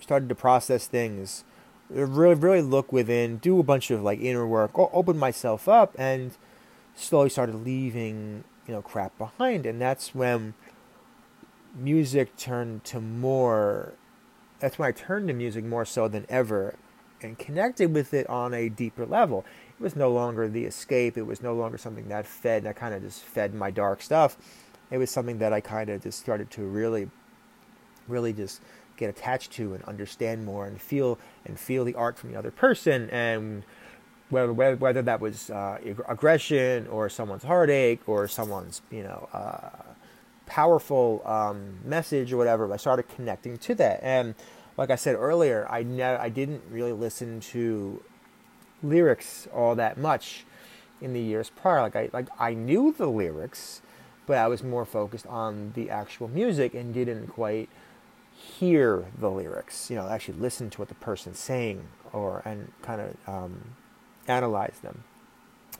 started 0.00 0.28
to 0.28 0.34
process 0.34 0.86
things 0.86 1.44
really 1.90 2.34
really 2.34 2.62
look 2.62 2.92
within 2.92 3.38
do 3.38 3.58
a 3.58 3.62
bunch 3.62 3.90
of 3.90 4.02
like 4.02 4.20
inner 4.20 4.46
work 4.46 4.72
open 4.76 5.18
myself 5.18 5.68
up 5.68 5.94
and 5.98 6.36
slowly 6.94 7.30
started 7.30 7.54
leaving 7.54 8.44
you 8.66 8.74
know 8.74 8.82
crap 8.82 9.16
behind 9.16 9.64
and 9.64 9.80
that's 9.80 10.14
when 10.14 10.52
music 11.74 12.36
turned 12.36 12.84
to 12.84 13.00
more 13.00 13.94
that's 14.60 14.78
when 14.78 14.88
I 14.88 14.92
turned 14.92 15.28
to 15.28 15.34
music 15.34 15.64
more 15.64 15.84
so 15.84 16.08
than 16.08 16.26
ever 16.28 16.74
and 17.22 17.38
connected 17.38 17.92
with 17.92 18.14
it 18.14 18.28
on 18.28 18.54
a 18.54 18.68
deeper 18.68 19.06
level. 19.06 19.44
It 19.78 19.82
was 19.82 19.96
no 19.96 20.10
longer 20.10 20.48
the 20.48 20.64
escape, 20.64 21.16
it 21.16 21.22
was 21.22 21.42
no 21.42 21.54
longer 21.54 21.78
something 21.78 22.08
that 22.08 22.26
fed 22.26 22.64
that 22.64 22.76
kind 22.76 22.94
of 22.94 23.02
just 23.02 23.22
fed 23.22 23.54
my 23.54 23.70
dark 23.70 24.02
stuff. 24.02 24.36
It 24.90 24.98
was 24.98 25.10
something 25.10 25.38
that 25.38 25.52
I 25.52 25.60
kind 25.60 25.90
of 25.90 26.02
just 26.02 26.18
started 26.18 26.50
to 26.52 26.62
really 26.62 27.10
really 28.08 28.32
just 28.32 28.60
get 28.96 29.08
attached 29.08 29.52
to 29.52 29.74
and 29.74 29.84
understand 29.84 30.44
more 30.44 30.66
and 30.66 30.80
feel 30.80 31.18
and 31.46 31.58
feel 31.58 31.84
the 31.84 31.94
art 31.94 32.18
from 32.18 32.32
the 32.32 32.38
other 32.38 32.50
person 32.50 33.08
and 33.10 33.62
whether 34.30 34.52
whether, 34.52 35.02
that 35.02 35.20
was 35.20 35.50
uh, 35.50 35.78
aggression 36.06 36.86
or 36.88 37.08
someone's 37.08 37.44
heartache 37.44 38.00
or 38.06 38.28
someone's 38.28 38.82
you 38.90 39.02
know 39.02 39.28
uh, 39.32 39.70
powerful 40.46 41.22
um, 41.24 41.78
message 41.84 42.32
or 42.32 42.36
whatever. 42.36 42.70
I 42.72 42.76
started 42.76 43.08
connecting 43.08 43.56
to 43.58 43.74
that, 43.76 44.00
and 44.02 44.34
like 44.76 44.90
I 44.90 44.96
said 44.96 45.14
earlier, 45.14 45.66
I 45.70 45.82
ne- 45.82 46.02
I 46.02 46.28
didn't 46.28 46.62
really 46.70 46.92
listen 46.92 47.40
to 47.40 48.02
lyrics 48.82 49.48
all 49.52 49.74
that 49.76 49.96
much 49.96 50.44
in 51.00 51.12
the 51.12 51.20
years 51.20 51.50
prior. 51.50 51.80
Like 51.82 51.96
I 51.96 52.10
like 52.12 52.28
I 52.38 52.52
knew 52.52 52.94
the 52.96 53.06
lyrics, 53.06 53.80
but 54.26 54.36
I 54.36 54.46
was 54.48 54.62
more 54.62 54.84
focused 54.84 55.26
on 55.26 55.72
the 55.74 55.88
actual 55.88 56.28
music 56.28 56.74
and 56.74 56.92
didn't 56.92 57.28
quite 57.28 57.70
hear 58.38 59.06
the 59.18 59.30
lyrics. 59.30 59.90
You 59.90 59.96
know, 59.96 60.08
actually 60.08 60.38
listen 60.38 60.70
to 60.70 60.78
what 60.78 60.88
the 60.88 60.94
person's 60.94 61.38
saying 61.38 61.88
or 62.12 62.42
and 62.44 62.72
kind 62.82 63.00
of 63.00 63.16
um, 63.26 63.74
analyze 64.26 64.78
them. 64.82 65.04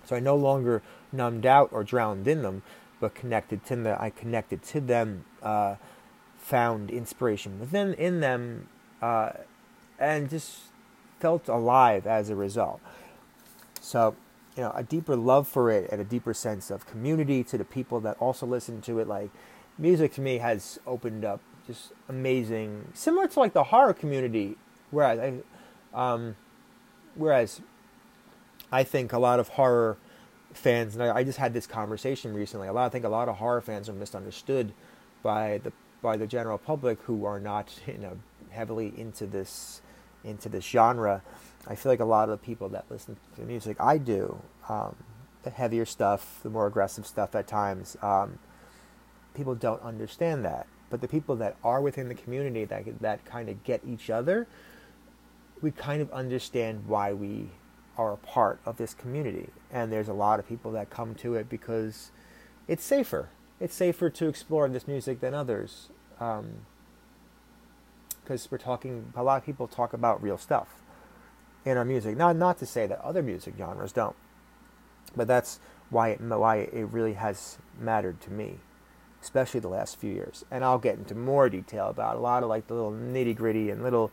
So 0.04 0.16
I 0.16 0.20
no 0.20 0.36
longer 0.36 0.82
numbed 1.12 1.46
out 1.46 1.68
or 1.72 1.84
drowned 1.84 2.26
in 2.26 2.42
them, 2.42 2.62
but 3.00 3.14
connected 3.14 3.64
to 3.66 3.76
them. 3.76 3.96
I 4.00 4.10
connected 4.10 4.62
to 4.64 4.80
them, 4.80 5.24
uh, 5.42 5.76
found 6.36 6.90
inspiration 6.90 7.60
within 7.60 7.94
in 7.94 8.20
them, 8.20 8.68
uh, 9.02 9.32
and 9.98 10.30
just 10.30 10.60
felt 11.20 11.48
alive 11.48 12.06
as 12.06 12.30
a 12.30 12.36
result. 12.36 12.80
So, 13.80 14.16
you 14.56 14.62
know, 14.62 14.72
a 14.74 14.82
deeper 14.82 15.16
love 15.16 15.46
for 15.46 15.70
it 15.70 15.90
and 15.90 16.00
a 16.00 16.04
deeper 16.04 16.34
sense 16.34 16.70
of 16.70 16.86
community 16.86 17.44
to 17.44 17.58
the 17.58 17.64
people 17.64 18.00
that 18.00 18.16
also 18.18 18.46
listen 18.46 18.80
to 18.82 18.98
it. 18.98 19.08
Like, 19.08 19.30
music 19.76 20.14
to 20.14 20.20
me 20.20 20.38
has 20.38 20.78
opened 20.86 21.24
up 21.24 21.40
just 21.68 21.92
amazing, 22.08 22.88
similar 22.94 23.28
to 23.28 23.38
like 23.38 23.52
the 23.52 23.64
horror 23.64 23.94
community. 23.94 24.56
Whereas 24.90 25.20
I, 25.20 25.34
um, 25.94 26.34
whereas 27.14 27.60
I 28.72 28.82
think 28.82 29.12
a 29.12 29.18
lot 29.18 29.38
of 29.38 29.48
horror 29.50 29.98
fans, 30.54 30.94
and 30.94 31.04
I, 31.04 31.18
I 31.18 31.24
just 31.24 31.38
had 31.38 31.54
this 31.54 31.66
conversation 31.66 32.34
recently. 32.34 32.68
A 32.68 32.72
lot, 32.72 32.86
I 32.86 32.88
think 32.88 33.04
a 33.04 33.10
lot 33.10 33.28
of 33.28 33.36
horror 33.36 33.60
fans 33.60 33.88
are 33.88 33.92
misunderstood 33.92 34.72
by 35.22 35.58
the 35.62 35.72
by 36.00 36.16
the 36.16 36.26
general 36.26 36.58
public 36.58 37.00
who 37.02 37.24
are 37.24 37.40
not, 37.40 37.78
you 37.86 37.98
know, 37.98 38.18
heavily 38.50 38.92
into 38.96 39.26
this 39.26 39.82
into 40.24 40.48
this 40.48 40.64
genre. 40.64 41.22
I 41.66 41.74
feel 41.74 41.92
like 41.92 42.00
a 42.00 42.04
lot 42.04 42.30
of 42.30 42.40
the 42.40 42.44
people 42.44 42.68
that 42.70 42.86
listen 42.90 43.16
to 43.36 43.42
music 43.42 43.76
I 43.78 43.98
do, 43.98 44.40
um, 44.68 44.96
the 45.42 45.50
heavier 45.50 45.84
stuff, 45.84 46.40
the 46.42 46.50
more 46.50 46.66
aggressive 46.66 47.06
stuff 47.06 47.34
at 47.34 47.46
times, 47.46 47.96
um, 48.02 48.38
people 49.34 49.54
don't 49.54 49.82
understand 49.82 50.44
that. 50.44 50.66
But 50.90 51.00
the 51.00 51.08
people 51.08 51.36
that 51.36 51.56
are 51.62 51.80
within 51.80 52.08
the 52.08 52.14
community 52.14 52.64
that 52.64 53.00
that 53.00 53.24
kind 53.24 53.48
of 53.48 53.62
get 53.64 53.82
each 53.86 54.10
other, 54.10 54.46
we 55.60 55.70
kind 55.70 56.00
of 56.00 56.10
understand 56.12 56.86
why 56.86 57.12
we 57.12 57.50
are 57.96 58.12
a 58.12 58.16
part 58.16 58.60
of 58.64 58.76
this 58.76 58.94
community. 58.94 59.48
And 59.70 59.92
there's 59.92 60.08
a 60.08 60.12
lot 60.14 60.38
of 60.38 60.48
people 60.48 60.72
that 60.72 60.88
come 60.88 61.14
to 61.16 61.34
it 61.34 61.48
because 61.48 62.10
it's 62.68 62.84
safer. 62.84 63.28
It's 63.60 63.74
safer 63.74 64.08
to 64.08 64.28
explore 64.28 64.68
this 64.68 64.86
music 64.86 65.20
than 65.20 65.34
others. 65.34 65.88
Because 66.18 66.46
um, 68.28 68.48
we're 68.50 68.58
talking, 68.58 69.12
a 69.16 69.22
lot 69.22 69.36
of 69.36 69.44
people 69.44 69.66
talk 69.66 69.92
about 69.92 70.22
real 70.22 70.38
stuff 70.38 70.68
in 71.64 71.76
our 71.76 71.84
music. 71.84 72.16
Not, 72.16 72.36
not 72.36 72.58
to 72.58 72.66
say 72.66 72.86
that 72.86 73.00
other 73.00 73.22
music 73.22 73.54
genres 73.58 73.92
don't, 73.92 74.16
but 75.16 75.26
that's 75.26 75.58
why 75.90 76.10
it, 76.10 76.20
why 76.20 76.56
it 76.58 76.88
really 76.92 77.14
has 77.14 77.58
mattered 77.80 78.20
to 78.22 78.30
me, 78.30 78.58
especially 79.22 79.60
the 79.60 79.68
last 79.68 79.96
few 79.96 80.12
years. 80.12 80.44
And 80.50 80.64
I'll 80.64 80.78
get 80.78 80.96
into 80.96 81.14
more 81.14 81.48
detail 81.48 81.88
about 81.88 82.16
a 82.16 82.20
lot 82.20 82.42
of 82.42 82.48
like 82.48 82.66
the 82.66 82.74
little 82.74 82.92
nitty 82.92 83.36
gritty 83.36 83.70
and 83.70 83.82
little 83.82 84.10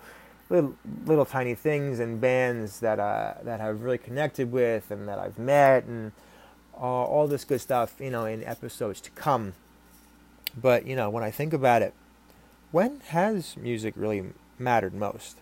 little 0.49 0.75
little 1.05 1.25
tiny 1.25 1.55
things 1.55 1.99
and 1.99 2.21
bands 2.21 2.79
that 2.79 2.99
uh, 2.99 3.35
that 3.43 3.61
I've 3.61 3.81
really 3.81 3.97
connected 3.97 4.51
with 4.51 4.91
and 4.91 5.07
that 5.07 5.19
I've 5.19 5.39
met 5.39 5.85
and 5.85 6.11
uh, 6.75 6.81
all 6.81 7.27
this 7.27 7.45
good 7.45 7.61
stuff, 7.61 7.95
you 7.99 8.11
know, 8.11 8.25
in 8.25 8.43
episodes 8.43 9.01
to 9.01 9.11
come. 9.11 9.53
But 10.59 10.85
you 10.85 10.95
know, 10.95 11.09
when 11.09 11.23
I 11.23 11.31
think 11.31 11.53
about 11.53 11.81
it, 11.81 11.93
when 12.71 12.99
has 13.07 13.55
music 13.57 13.93
really 13.97 14.25
mattered 14.59 14.93
most? 14.93 15.37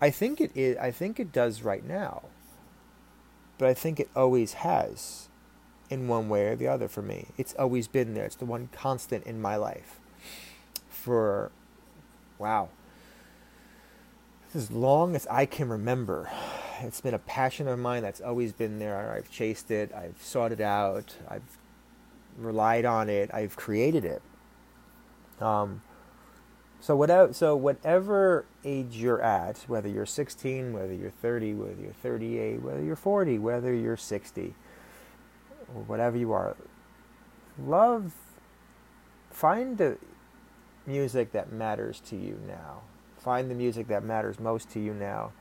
I 0.00 0.10
think 0.10 0.40
it 0.40 0.50
is. 0.54 0.76
I 0.78 0.90
think 0.90 1.18
it 1.18 1.32
does 1.32 1.62
right 1.62 1.84
now. 1.84 2.24
But 3.58 3.68
I 3.68 3.74
think 3.74 3.98
it 3.98 4.10
always 4.14 4.54
has, 4.54 5.28
in 5.90 6.08
one 6.08 6.28
way 6.28 6.46
or 6.46 6.56
the 6.56 6.68
other 6.68 6.88
for 6.88 7.02
me. 7.02 7.28
It's 7.36 7.54
always 7.58 7.88
been 7.88 8.14
there. 8.14 8.24
It's 8.24 8.36
the 8.36 8.44
one 8.44 8.68
constant 8.72 9.24
in 9.24 9.40
my 9.40 9.56
life. 9.56 10.00
For, 10.88 11.50
wow, 12.38 12.70
as 14.56 14.70
long 14.70 15.14
as 15.14 15.26
I 15.30 15.46
can 15.46 15.68
remember. 15.68 16.30
It's 16.80 17.00
been 17.00 17.14
a 17.14 17.18
passion 17.18 17.68
of 17.68 17.78
mine 17.78 18.02
that's 18.02 18.20
always 18.20 18.52
been 18.52 18.78
there. 18.78 19.12
I've 19.12 19.30
chased 19.30 19.70
it, 19.70 19.92
I've 19.94 20.20
sought 20.20 20.52
it 20.52 20.60
out, 20.60 21.14
I've 21.28 21.58
relied 22.38 22.84
on 22.84 23.08
it, 23.08 23.30
I've 23.32 23.56
created 23.56 24.04
it. 24.04 24.22
Um, 25.40 25.82
so 26.80 26.96
whatever, 26.96 27.32
so 27.32 27.56
whatever 27.56 28.44
age 28.64 28.96
you're 28.96 29.22
at, 29.22 29.64
whether 29.66 29.88
you're 29.88 30.06
16, 30.06 30.72
whether 30.72 30.94
you're 30.94 31.10
30, 31.10 31.54
whether 31.54 31.80
you're 31.80 31.92
38, 31.92 32.62
whether 32.62 32.82
you're 32.82 32.96
40, 32.96 33.38
whether 33.38 33.74
you're 33.74 33.96
60, 33.96 34.54
or 35.74 35.82
whatever 35.82 36.16
you 36.16 36.32
are, 36.32 36.56
love, 37.58 38.12
find 39.30 39.78
the 39.78 39.98
music 40.86 41.32
that 41.32 41.52
matters 41.52 42.00
to 42.00 42.16
you 42.16 42.38
now. 42.46 42.82
Find 43.18 43.50
the 43.50 43.54
music 43.54 43.88
that 43.88 44.04
matters 44.04 44.38
most 44.38 44.70
to 44.70 44.80
you 44.80 44.94
now. 44.94 45.32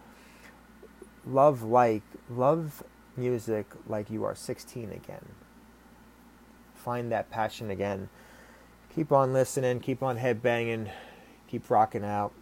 Love 1.25 1.63
like 1.63 2.03
love 2.29 2.83
music 3.17 3.67
like 3.88 4.09
you 4.09 4.23
are 4.23 4.35
16 4.35 4.91
again. 4.91 5.25
Find 6.73 7.11
that 7.11 7.29
passion 7.29 7.69
again. 7.71 8.09
Keep 8.93 9.11
on 9.11 9.33
listening, 9.33 9.79
keep 9.79 10.01
on 10.01 10.17
headbanging, 10.17 10.91
keep 11.47 11.69
rocking 11.69 12.03
out. 12.03 12.33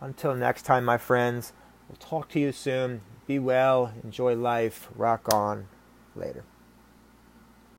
Until 0.00 0.34
next 0.34 0.62
time, 0.62 0.84
my 0.84 0.96
friends, 0.96 1.52
we'll 1.88 1.96
talk 1.96 2.28
to 2.30 2.40
you 2.40 2.52
soon. 2.52 3.00
Be 3.26 3.38
well, 3.38 3.92
enjoy 4.04 4.34
life, 4.36 4.88
rock 4.94 5.32
on. 5.32 5.68
Later. 6.14 6.44